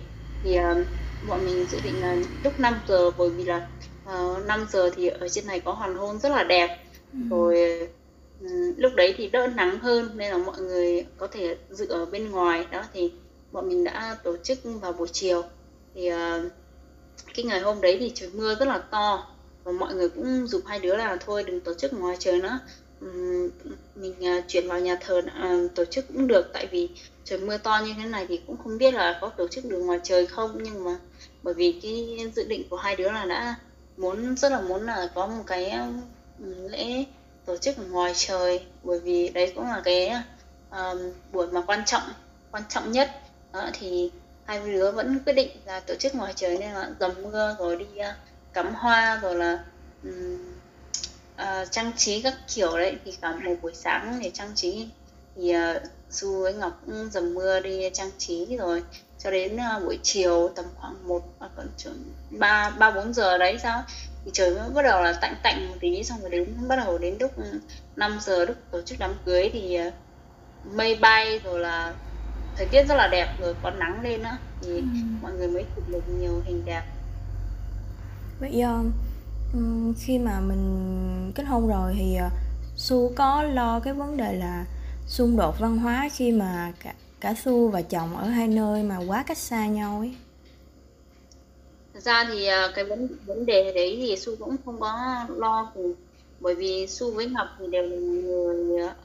Thì 0.43 0.55
à, 0.55 0.75
bọn 1.27 1.45
mình 1.45 1.65
dự 1.65 1.79
định 1.83 2.01
là 2.01 2.15
lúc 2.43 2.59
5 2.59 2.79
giờ 2.87 3.11
bởi 3.17 3.29
vì 3.29 3.43
là 3.43 3.67
uh, 4.09 4.45
5 4.45 4.67
giờ 4.71 4.89
thì 4.95 5.07
ở 5.07 5.29
trên 5.29 5.47
này 5.47 5.59
có 5.59 5.71
hoàng 5.71 5.95
hôn 5.95 6.19
rất 6.19 6.29
là 6.29 6.43
đẹp. 6.43 6.77
Ừ. 7.13 7.19
rồi 7.29 7.79
um, 8.41 8.73
lúc 8.77 8.91
đấy 8.95 9.13
thì 9.17 9.29
đỡ 9.29 9.47
nắng 9.47 9.79
hơn 9.79 10.09
nên 10.15 10.31
là 10.31 10.37
mọi 10.37 10.61
người 10.61 11.05
có 11.17 11.27
thể 11.27 11.57
dự 11.69 11.87
ở 11.87 12.05
bên 12.05 12.31
ngoài. 12.31 12.65
Đó 12.71 12.83
thì 12.93 13.11
bọn 13.51 13.69
mình 13.69 13.83
đã 13.83 14.17
tổ 14.23 14.37
chức 14.37 14.57
vào 14.63 14.93
buổi 14.93 15.07
chiều. 15.07 15.43
Thì 15.95 16.11
uh, 16.13 16.51
cái 17.33 17.45
ngày 17.45 17.59
hôm 17.59 17.81
đấy 17.81 17.97
thì 17.99 18.11
trời 18.15 18.29
mưa 18.33 18.55
rất 18.55 18.67
là 18.67 18.77
to 18.77 19.27
và 19.63 19.71
mọi 19.71 19.93
người 19.93 20.09
cũng 20.09 20.47
dục 20.47 20.61
hai 20.65 20.79
đứa 20.79 20.95
là 20.95 21.17
thôi 21.25 21.43
đừng 21.43 21.61
tổ 21.61 21.73
chức 21.73 21.93
ngoài 21.93 22.15
trời 22.19 22.41
nữa. 22.41 22.59
Mình 23.95 24.13
uh, 24.19 24.43
chuyển 24.47 24.67
vào 24.67 24.79
nhà 24.79 24.97
thờ 25.01 25.17
uh, 25.17 25.75
tổ 25.75 25.85
chức 25.85 26.05
cũng 26.07 26.27
được. 26.27 26.45
Tại 26.53 26.67
vì 26.71 26.89
trời 27.23 27.39
mưa 27.39 27.57
to 27.57 27.81
như 27.85 27.93
thế 27.97 28.05
này 28.05 28.25
thì 28.29 28.39
cũng 28.47 28.57
không 28.57 28.77
biết 28.77 28.93
là 28.93 29.17
có 29.21 29.29
tổ 29.29 29.47
chức 29.47 29.65
được 29.65 29.79
ngoài 29.79 29.99
trời 30.03 30.27
không. 30.27 30.63
Nhưng 30.63 30.83
mà 30.83 30.99
bởi 31.43 31.53
vì 31.53 31.79
cái 31.81 32.19
dự 32.35 32.43
định 32.47 32.69
của 32.69 32.77
hai 32.77 32.95
đứa 32.95 33.11
là 33.11 33.25
đã 33.25 33.55
muốn 33.97 34.37
rất 34.37 34.51
là 34.51 34.61
muốn 34.61 34.85
là 34.85 35.09
có 35.15 35.27
một 35.27 35.43
cái 35.47 35.71
ừ, 36.39 36.67
lễ 36.69 37.05
tổ 37.45 37.57
chức 37.57 37.91
ngoài 37.91 38.13
trời. 38.15 38.65
Bởi 38.83 38.99
vì 38.99 39.29
đấy 39.29 39.51
cũng 39.55 39.63
là 39.63 39.81
cái 39.85 40.11
um, 40.71 41.11
buổi 41.31 41.47
mà 41.47 41.61
quan 41.61 41.85
trọng 41.85 42.01
quan 42.51 42.63
trọng 42.69 42.91
nhất. 42.91 43.11
Đó, 43.53 43.69
thì 43.73 44.11
hai 44.45 44.59
đứa 44.59 44.91
vẫn 44.91 45.19
quyết 45.25 45.33
định 45.33 45.49
là 45.65 45.79
tổ 45.79 45.95
chức 45.95 46.15
ngoài 46.15 46.33
trời 46.35 46.57
nên 46.57 46.73
là 46.73 46.89
dầm 46.99 47.11
mưa 47.23 47.55
rồi 47.59 47.75
đi 47.75 47.85
uh, 47.85 48.05
cắm 48.53 48.75
hoa 48.75 49.19
rồi 49.21 49.35
là 49.35 49.63
um, 50.03 50.53
uh, 51.41 51.71
trang 51.71 51.91
trí 51.97 52.21
các 52.21 52.33
kiểu 52.55 52.77
đấy. 52.77 52.97
Thì 53.05 53.11
cả 53.21 53.31
một 53.35 53.55
buổi 53.61 53.73
sáng 53.75 54.19
để 54.23 54.31
trang 54.33 54.51
trí. 54.55 54.87
Thì 55.35 55.55
uh, 55.55 55.81
Du 56.09 56.41
với 56.41 56.53
Ngọc 56.53 56.81
cũng 56.85 57.09
dầm 57.11 57.33
mưa 57.33 57.59
đi 57.59 57.89
trang 57.93 58.11
trí 58.17 58.57
rồi 58.57 58.83
cho 59.19 59.31
đến 59.31 59.55
uh, 59.55 59.83
buổi 59.83 59.99
chiều 60.03 60.49
tầm 60.55 60.65
khoảng 60.75 61.07
một 61.07 61.21
còn 61.39 61.67
ba 62.29 62.69
ba 62.69 62.91
bốn 62.91 63.13
giờ 63.13 63.37
đấy 63.37 63.57
sao? 63.63 63.83
Thì 64.25 64.31
trời 64.33 64.55
mới 64.55 64.69
bắt 64.69 64.81
đầu 64.81 65.01
là 65.01 65.13
tạnh 65.21 65.35
tạnh 65.43 65.67
một 65.69 65.75
tí 65.79 66.03
xong 66.03 66.21
rồi 66.21 66.29
đến 66.29 66.53
bắt 66.67 66.75
đầu 66.75 66.97
đến 66.97 67.17
lúc 67.19 67.31
5 67.95 68.17
giờ 68.21 68.45
lúc 68.45 68.55
tổ 68.71 68.81
chức 68.81 68.99
đám 68.99 69.13
cưới 69.25 69.49
thì 69.53 69.79
uh, 69.87 69.93
mây 70.75 70.95
bay 70.95 71.39
rồi 71.43 71.59
là 71.59 71.93
thời 72.57 72.65
tiết 72.65 72.83
rất 72.87 72.95
là 72.95 73.07
đẹp 73.07 73.35
rồi 73.39 73.55
có 73.63 73.69
nắng 73.69 74.01
lên 74.01 74.23
nữa. 74.23 74.37
Thì 74.61 74.77
ừ. 74.77 74.83
mọi 75.21 75.31
người 75.33 75.47
mới 75.47 75.65
chụp 75.75 75.89
được 75.89 76.09
nhiều 76.19 76.41
hình 76.45 76.65
đẹp. 76.65 76.83
Vậy 78.39 78.63
uh, 78.63 79.95
khi 79.97 80.19
mà 80.19 80.39
mình 80.39 81.31
kết 81.35 81.43
hôn 81.43 81.67
rồi 81.67 81.93
thì 81.97 82.17
uh, 82.25 82.31
su 82.75 83.11
có 83.15 83.43
lo 83.43 83.79
cái 83.79 83.93
vấn 83.93 84.17
đề 84.17 84.33
là 84.33 84.65
xung 85.07 85.37
đột 85.37 85.59
văn 85.59 85.77
hóa 85.77 86.09
khi 86.13 86.31
mà 86.31 86.73
cả, 86.83 86.93
cả 87.25 87.33
Su 87.33 87.67
và 87.67 87.81
chồng 87.81 88.17
ở 88.17 88.23
hai 88.23 88.47
nơi 88.47 88.83
mà 88.83 88.97
quá 89.07 89.23
cách 89.27 89.37
xa 89.37 89.67
nhau 89.67 89.99
ấy. 89.99 90.15
Thật 91.93 92.03
ra 92.03 92.25
thì 92.29 92.45
à, 92.45 92.71
cái 92.75 92.85
vấn 92.85 93.07
vấn 93.25 93.45
đề 93.45 93.73
đấy 93.73 93.97
thì 94.01 94.17
Su 94.17 94.35
cũng 94.35 94.55
không 94.65 94.79
có 94.79 95.25
lo 95.29 95.71
cùng 95.73 95.93
bởi 96.39 96.55
vì 96.55 96.87
Su 96.87 97.11
với 97.11 97.25
Ngọc 97.25 97.47
thì 97.59 97.67
đều 97.67 97.83
là 97.83 97.97
người 97.97 98.81
à, 98.81 98.95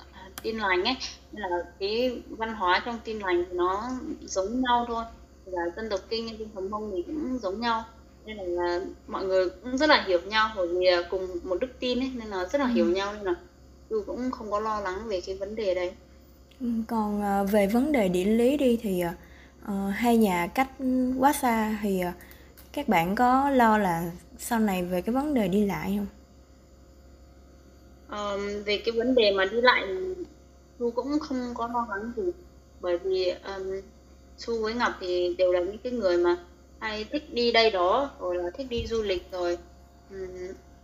tin 0.43 0.59
lành 0.59 0.85
ấy. 0.85 0.97
Nên 1.33 1.43
là 1.43 1.57
cái 1.79 2.23
văn 2.29 2.55
hóa 2.55 2.83
trong 2.85 2.99
tin 3.05 3.19
lành 3.19 3.45
thì 3.49 3.57
nó 3.57 3.91
giống 4.23 4.61
nhau 4.61 4.85
thôi. 4.89 5.05
Là 5.47 5.63
dân 5.77 5.89
tộc 5.91 6.01
kinh 6.09 6.39
dân 6.39 6.49
tộc 6.55 6.65
mông 6.65 6.91
thì 6.93 7.03
cũng 7.03 7.39
giống 7.43 7.61
nhau. 7.61 7.85
Nên 8.25 8.37
là, 8.37 8.45
là 8.45 8.81
mọi 9.07 9.25
người 9.25 9.49
cũng 9.49 9.79
rất 9.79 9.89
là 9.89 10.05
hiểu 10.07 10.21
nhau. 10.27 10.51
Bởi 10.57 10.69
vì 10.69 10.87
cùng 11.11 11.29
một 11.43 11.61
đức 11.61 11.71
tin 11.81 12.01
ấy 12.01 12.11
nên 12.15 12.29
là 12.29 12.45
rất 12.45 12.61
là 12.61 12.67
hiểu 12.67 12.85
ừ. 12.85 12.91
nhau. 12.91 13.13
Nên 13.15 13.23
là 13.23 13.35
tôi 13.89 14.03
cũng 14.07 14.31
không 14.31 14.51
có 14.51 14.61
lo 14.61 14.81
lắng 14.81 14.99
về 15.07 15.21
cái 15.21 15.37
vấn 15.37 15.55
đề 15.55 15.75
đấy 15.75 15.93
còn 16.87 17.23
ờ, 17.23 17.45
về 17.45 17.67
vấn 17.67 17.93
đề 17.93 18.09
địa 18.09 18.25
lý 18.25 18.57
đi 18.57 18.79
thì 18.83 19.03
uh, 19.65 19.71
hai 19.95 20.17
nhà 20.17 20.47
cách 20.47 20.71
quá 21.19 21.33
xa 21.33 21.79
thì 21.83 22.03
uh, 22.09 22.15
các 22.73 22.89
bạn 22.89 23.15
có 23.15 23.51
lo 23.51 23.79
là 23.79 24.11
sau 24.39 24.59
này 24.59 24.85
về 24.85 25.03
cái 25.03 25.15
vấn 25.15 25.35
đề 25.35 25.49
đi 25.49 25.67
lại 25.67 25.99
không? 25.99 26.07
Um, 28.11 28.63
về 28.65 28.83
cái 28.85 28.93
vấn 28.93 29.15
đề 29.15 29.33
mà 29.33 29.45
đi 29.45 29.61
lại 29.61 29.85
Thu 30.79 30.91
cũng 30.91 31.19
không 31.21 31.55
có 31.55 31.67
lo 31.67 31.87
lắng 31.91 32.13
gì. 32.17 32.23
Bởi 32.81 32.99
vì 32.99 33.31
um, 33.31 33.81
Thu 34.47 34.63
với 34.63 34.75
Ngọc 34.75 34.93
thì 35.01 35.35
đều 35.39 35.53
là 35.53 35.61
những 35.61 35.79
cái 35.79 35.93
người 35.93 36.17
mà 36.17 36.37
hay 36.79 37.05
thích 37.05 37.35
đi 37.35 37.53
đây 37.53 37.71
đó 37.71 38.11
rồi 38.21 38.37
là 38.37 38.51
thích 38.51 38.67
đi 38.71 38.87
du 38.87 39.03
lịch 39.03 39.33
rồi. 39.33 39.59
Um, 40.11 40.29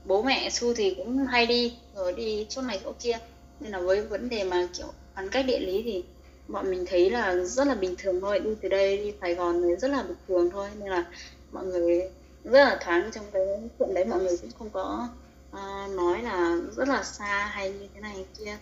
bố 0.05 0.23
mẹ 0.23 0.51
Su 0.51 0.75
thì 0.75 0.95
cũng 0.95 1.27
hay 1.27 1.47
đi 1.47 1.75
rồi 1.95 2.13
đi 2.13 2.47
chỗ 2.49 2.63
này 2.63 2.81
chỗ 2.85 2.93
kia. 3.01 3.19
Nên 3.61 3.73
là 3.73 3.81
với 3.81 4.03
vấn 4.03 4.29
đề 4.29 4.45
mà 4.45 4.69
kiểu 4.79 4.87
khoảng 5.17 5.29
cách 5.29 5.47
địa 5.47 5.59
lý 5.59 5.83
thì 5.83 6.05
bọn 6.49 6.71
mình 6.71 6.85
thấy 6.87 7.11
là 7.11 7.37
rất 7.37 7.67
là 7.67 7.75
bình 7.75 7.95
thường 7.99 8.21
thôi 8.21 8.41
đi 8.41 8.51
từ 8.63 8.69
đây 8.69 8.97
đi 8.97 9.13
Sài 9.21 9.35
Gòn 9.35 9.63
thì 9.63 9.77
rất 9.77 9.91
là 9.91 10.03
bình 10.03 10.17
thường 10.29 10.51
thôi 10.51 10.69
nên 10.79 10.89
là 10.89 11.05
mọi 11.53 11.67
người 11.67 12.01
rất 12.45 12.65
là 12.65 12.79
thoáng 12.85 13.11
trong 13.13 13.25
cái 13.33 13.43
chuyện 13.79 13.95
đấy 13.95 14.05
mọi 14.05 14.19
người 14.19 14.37
cũng 14.43 14.51
không 14.59 14.71
có 14.71 15.09
uh, 15.53 15.97
nói 15.97 16.23
là 16.23 16.59
rất 16.77 16.89
là 16.89 17.03
xa 17.03 17.51
hay 17.53 17.73
như 17.73 17.89
thế 17.95 18.01
này 18.01 18.25
kia 18.39 18.57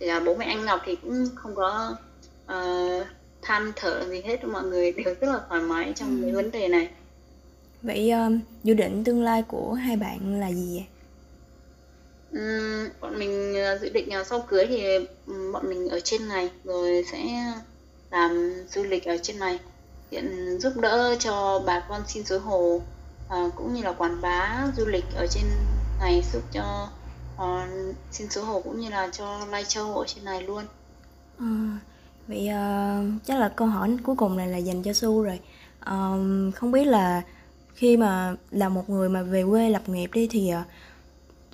thì 0.00 0.06
là 0.06 0.20
bố 0.20 0.34
mẹ 0.34 0.44
anh 0.44 0.64
Ngọc 0.64 0.80
thì 0.84 0.96
cũng 1.02 1.28
không 1.34 1.54
có 1.54 1.96
uh, 2.52 3.06
than 3.42 3.72
thở 3.76 4.08
gì 4.08 4.20
hết 4.20 4.44
mọi 4.44 4.62
người 4.62 4.92
đều 4.92 5.14
rất 5.20 5.28
là 5.32 5.40
thoải 5.48 5.60
mái 5.60 5.92
trong 5.96 6.16
ừ. 6.16 6.22
cái 6.22 6.32
vấn 6.32 6.50
đề 6.50 6.68
này 6.68 6.88
Vậy 7.82 8.10
um, 8.10 8.40
dự 8.64 8.74
định 8.74 9.04
tương 9.04 9.22
lai 9.22 9.42
của 9.42 9.72
hai 9.72 9.96
bạn 9.96 10.40
là 10.40 10.52
gì 10.52 10.74
vậy? 10.74 10.86
Bọn 13.00 13.18
mình 13.18 13.54
ờ, 13.64 13.78
dự 13.78 13.88
định 13.88 14.10
ờ, 14.10 14.24
sau 14.24 14.40
cưới 14.48 14.66
thì 14.68 14.82
bọn 15.52 15.68
mình 15.68 15.88
ở 15.88 16.00
trên 16.00 16.28
này 16.28 16.50
rồi 16.64 17.04
sẽ 17.12 17.52
làm 18.10 18.52
du 18.70 18.82
lịch 18.82 19.04
ở 19.04 19.16
trên 19.22 19.38
này 19.38 19.58
hiện 20.10 20.58
giúp 20.60 20.72
đỡ 20.76 21.16
cho 21.18 21.62
bà 21.66 21.80
con 21.88 22.02
xin 22.06 22.24
suối 22.24 22.38
hồ 22.38 22.80
à, 23.28 23.36
cũng 23.56 23.74
như 23.74 23.82
là 23.82 23.92
quảng 23.92 24.20
bá 24.20 24.66
du 24.76 24.86
lịch 24.86 25.04
ở 25.14 25.26
trên 25.30 25.44
này 26.00 26.22
giúp 26.32 26.42
cho 26.52 26.88
à, 27.38 27.68
xin 28.10 28.30
suối 28.30 28.44
hồ 28.44 28.60
cũng 28.60 28.80
như 28.80 28.88
là 28.88 29.08
cho 29.12 29.46
Lai 29.50 29.64
Châu 29.64 29.96
ở 29.98 30.04
trên 30.06 30.24
này 30.24 30.42
luôn. 30.42 30.64
À, 31.38 31.78
vậy 32.28 32.48
à, 32.48 33.02
chắc 33.24 33.38
là 33.38 33.48
câu 33.48 33.68
hỏi 33.68 33.96
cuối 34.02 34.16
cùng 34.16 34.36
này 34.36 34.48
là 34.48 34.58
dành 34.58 34.82
cho 34.82 34.92
Su 34.92 35.22
rồi. 35.22 35.40
à, 35.80 35.94
không 36.54 36.72
biết 36.72 36.84
là 36.84 37.22
khi 37.74 37.96
mà 37.96 38.34
là 38.50 38.68
một 38.68 38.90
người 38.90 39.08
mà 39.08 39.22
về 39.22 39.44
quê 39.50 39.70
lập 39.70 39.88
nghiệp 39.88 40.10
đi 40.12 40.28
thì 40.30 40.48
à, 40.48 40.64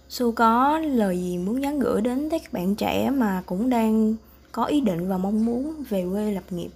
Su 0.09 0.33
có 0.33 0.79
lời 0.79 1.19
gì 1.19 1.39
muốn 1.39 1.61
nhắn 1.61 1.79
gửi 1.79 2.01
đến 2.01 2.29
các 2.31 2.53
bạn 2.53 2.75
trẻ 2.75 3.11
mà 3.11 3.43
cũng 3.47 3.71
đang 3.71 4.15
có 4.53 4.65
ý 4.65 4.81
định 4.81 5.09
và 5.09 5.19
mong 5.19 5.45
muốn 5.45 5.85
về 5.91 6.07
quê 6.13 6.33
lập 6.33 6.45
nghiệp? 6.51 6.71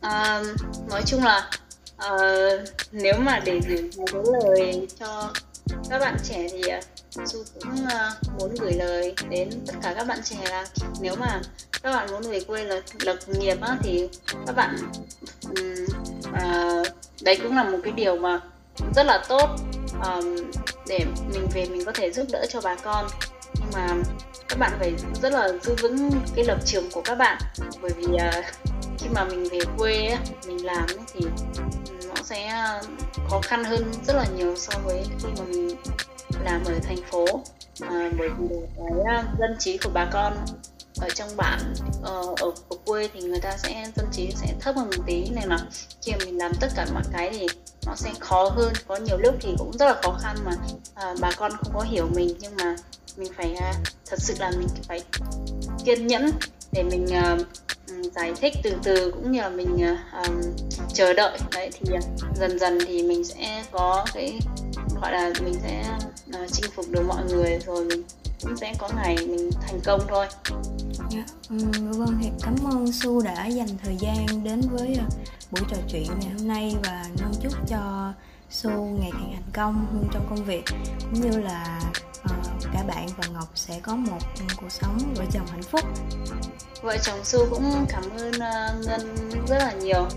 À, 0.00 0.42
nói 0.90 1.02
chung 1.06 1.24
là 1.24 1.50
uh, 1.96 2.68
nếu 2.92 3.14
mà 3.18 3.40
để 3.44 3.60
gửi 3.68 3.90
một 3.96 4.04
cái 4.12 4.22
lời 4.32 4.88
cho 5.00 5.32
các 5.90 5.98
bạn 5.98 6.16
trẻ 6.24 6.46
thì 6.52 6.62
ờ, 6.62 6.80
Su 7.26 7.38
cũng 7.54 7.72
uh, 7.72 8.40
muốn 8.40 8.54
gửi 8.60 8.72
lời 8.72 9.14
đến 9.30 9.50
tất 9.66 9.74
cả 9.82 9.94
các 9.94 10.06
bạn 10.06 10.18
trẻ 10.24 10.36
là 10.50 10.66
nếu 11.00 11.16
mà 11.16 11.40
các 11.82 11.92
bạn 11.92 12.08
muốn 12.10 12.22
về 12.22 12.40
quê 12.40 12.64
lập, 12.64 12.80
lập 13.00 13.18
nghiệp 13.28 13.60
á, 13.60 13.78
thì 13.82 14.08
các 14.46 14.56
bạn 14.56 14.76
um, 15.42 15.84
uh, 16.28 16.86
đấy 17.22 17.38
cũng 17.42 17.56
là 17.56 17.64
một 17.64 17.78
cái 17.84 17.92
điều 17.92 18.16
mà 18.16 18.40
rất 18.94 19.06
là 19.06 19.22
tốt 19.28 19.50
um, 20.04 20.36
để 20.88 20.98
mình 21.32 21.48
về 21.54 21.66
mình 21.66 21.84
có 21.84 21.92
thể 21.92 22.12
giúp 22.12 22.26
đỡ 22.32 22.46
cho 22.48 22.60
bà 22.60 22.76
con. 22.76 23.06
Nhưng 23.54 23.70
mà 23.72 23.88
các 24.48 24.58
bạn 24.58 24.72
phải 24.78 24.92
rất 25.22 25.32
là 25.32 25.48
giữ 25.62 25.74
vững 25.82 26.10
cái 26.36 26.44
lập 26.44 26.58
trường 26.64 26.90
của 26.90 27.02
các 27.04 27.14
bạn. 27.14 27.38
Bởi 27.82 27.90
vì 27.96 28.04
uh, 28.04 28.44
khi 28.98 29.08
mà 29.14 29.24
mình 29.24 29.44
về 29.44 29.58
quê 29.78 30.16
mình 30.46 30.64
làm 30.66 30.86
thì 31.14 31.20
nó 32.08 32.14
sẽ 32.24 32.52
khó 33.30 33.40
khăn 33.42 33.64
hơn 33.64 33.92
rất 34.06 34.16
là 34.16 34.24
nhiều 34.36 34.56
so 34.56 34.78
với 34.84 35.02
khi 35.18 35.28
mà 35.38 35.44
mình 35.48 35.76
làm 36.44 36.64
ở 36.64 36.74
thành 36.82 37.02
phố. 37.10 37.26
À, 37.80 38.10
bởi 38.18 38.28
vì 38.38 38.56
cái 38.76 39.16
ờ, 39.16 39.22
dân 39.38 39.56
trí 39.58 39.78
của 39.78 39.90
bà 39.94 40.08
con 40.12 40.32
ở 41.00 41.08
trong 41.14 41.28
bản 41.36 41.74
ở, 42.02 42.22
ở, 42.40 42.52
ở 42.68 42.76
quê 42.84 43.08
thì 43.14 43.20
người 43.20 43.40
ta 43.40 43.56
sẽ 43.56 43.90
dân 43.96 44.06
trí 44.12 44.30
sẽ 44.36 44.54
thấp 44.60 44.76
hơn 44.76 44.86
một 44.86 45.02
tí 45.06 45.28
này 45.28 45.46
mà. 45.46 45.56
Khi 46.02 46.12
mà 46.12 46.18
mình 46.24 46.38
làm 46.38 46.52
tất 46.60 46.68
cả 46.76 46.86
mọi 46.94 47.02
cái 47.12 47.30
thì 47.30 47.46
nó 47.86 47.94
sẽ 47.96 48.10
khó 48.20 48.50
hơn. 48.56 48.72
Có 48.86 48.96
nhiều 48.96 49.18
lúc 49.18 49.34
thì 49.40 49.54
cũng 49.58 49.72
rất 49.78 49.86
là 49.86 50.00
khó 50.02 50.18
khăn 50.22 50.36
mà 50.44 50.52
à, 50.94 51.14
bà 51.20 51.30
con 51.36 51.52
không 51.52 51.72
có 51.74 51.80
hiểu 51.80 52.08
mình. 52.14 52.36
Nhưng 52.40 52.56
mà 52.56 52.76
mình 53.16 53.32
phải 53.36 53.54
à, 53.54 53.74
thật 54.06 54.16
sự 54.20 54.34
là 54.38 54.50
mình 54.50 54.68
phải 54.88 55.02
kiên 55.84 56.06
nhẫn 56.06 56.30
để 56.72 56.82
mình 56.82 57.06
à, 57.12 57.36
ừ, 57.88 57.94
giải 58.14 58.32
thích 58.40 58.54
từ 58.62 58.72
từ 58.82 59.10
cũng 59.10 59.32
như 59.32 59.40
là 59.40 59.48
mình 59.48 59.82
à, 59.82 60.04
à, 60.12 60.24
chờ 60.94 61.12
đợi. 61.12 61.38
Đấy 61.54 61.70
thì 61.72 61.94
à, 61.94 62.00
dần 62.36 62.58
dần 62.58 62.78
thì 62.86 63.02
mình 63.02 63.24
sẽ 63.24 63.64
có 63.72 64.06
cái 64.14 64.38
gọi 65.02 65.12
là 65.12 65.32
mình 65.44 65.54
sẽ 65.62 65.82
à, 66.32 66.46
chinh 66.52 66.70
phục 66.74 66.86
được 66.90 67.02
mọi 67.08 67.24
người 67.24 67.58
rồi 67.66 67.84
mình 67.84 68.02
cũng 68.42 68.56
sẽ 68.56 68.74
có 68.78 68.88
ngày 68.96 69.16
mình 69.16 69.50
thành 69.66 69.80
công 69.84 70.00
thôi. 70.08 70.26
Dạ, 71.10 71.24
um, 71.50 71.90
vâng 71.90 72.18
thì 72.22 72.30
cảm 72.42 72.54
ơn 72.64 72.92
su 72.92 73.22
đã 73.22 73.46
dành 73.46 73.68
thời 73.84 73.96
gian 73.96 74.44
đến 74.44 74.60
với 74.60 74.98
uh, 75.06 75.12
buổi 75.50 75.62
trò 75.70 75.76
chuyện 75.88 76.06
ngày 76.20 76.32
hôm 76.38 76.48
nay 76.48 76.76
và 76.84 77.04
mong 77.22 77.34
chúc 77.42 77.52
cho 77.68 78.12
su 78.50 78.70
ngày 78.70 79.10
càng 79.12 79.32
thành 79.32 79.50
công 79.52 79.86
hơn 79.92 80.08
trong 80.12 80.26
công 80.30 80.44
việc. 80.44 80.64
Cũng 81.00 81.20
như 81.20 81.38
là 81.38 81.80
uh, 82.24 82.72
cả 82.72 82.82
bạn 82.88 83.06
và 83.16 83.26
ngọc 83.26 83.48
sẽ 83.54 83.80
có 83.80 83.96
một 83.96 84.18
cuộc 84.56 84.70
sống 84.70 84.98
vợ 85.16 85.24
chồng 85.32 85.46
hạnh 85.46 85.62
phúc. 85.62 85.84
Vợ 86.82 86.96
chồng 87.02 87.24
su 87.24 87.46
cũng 87.50 87.86
cảm 87.88 88.02
ơn 88.16 88.30
uh, 88.30 88.86
ngân 88.86 89.30
rất 89.48 89.58
là 89.58 89.72
nhiều 89.72 90.08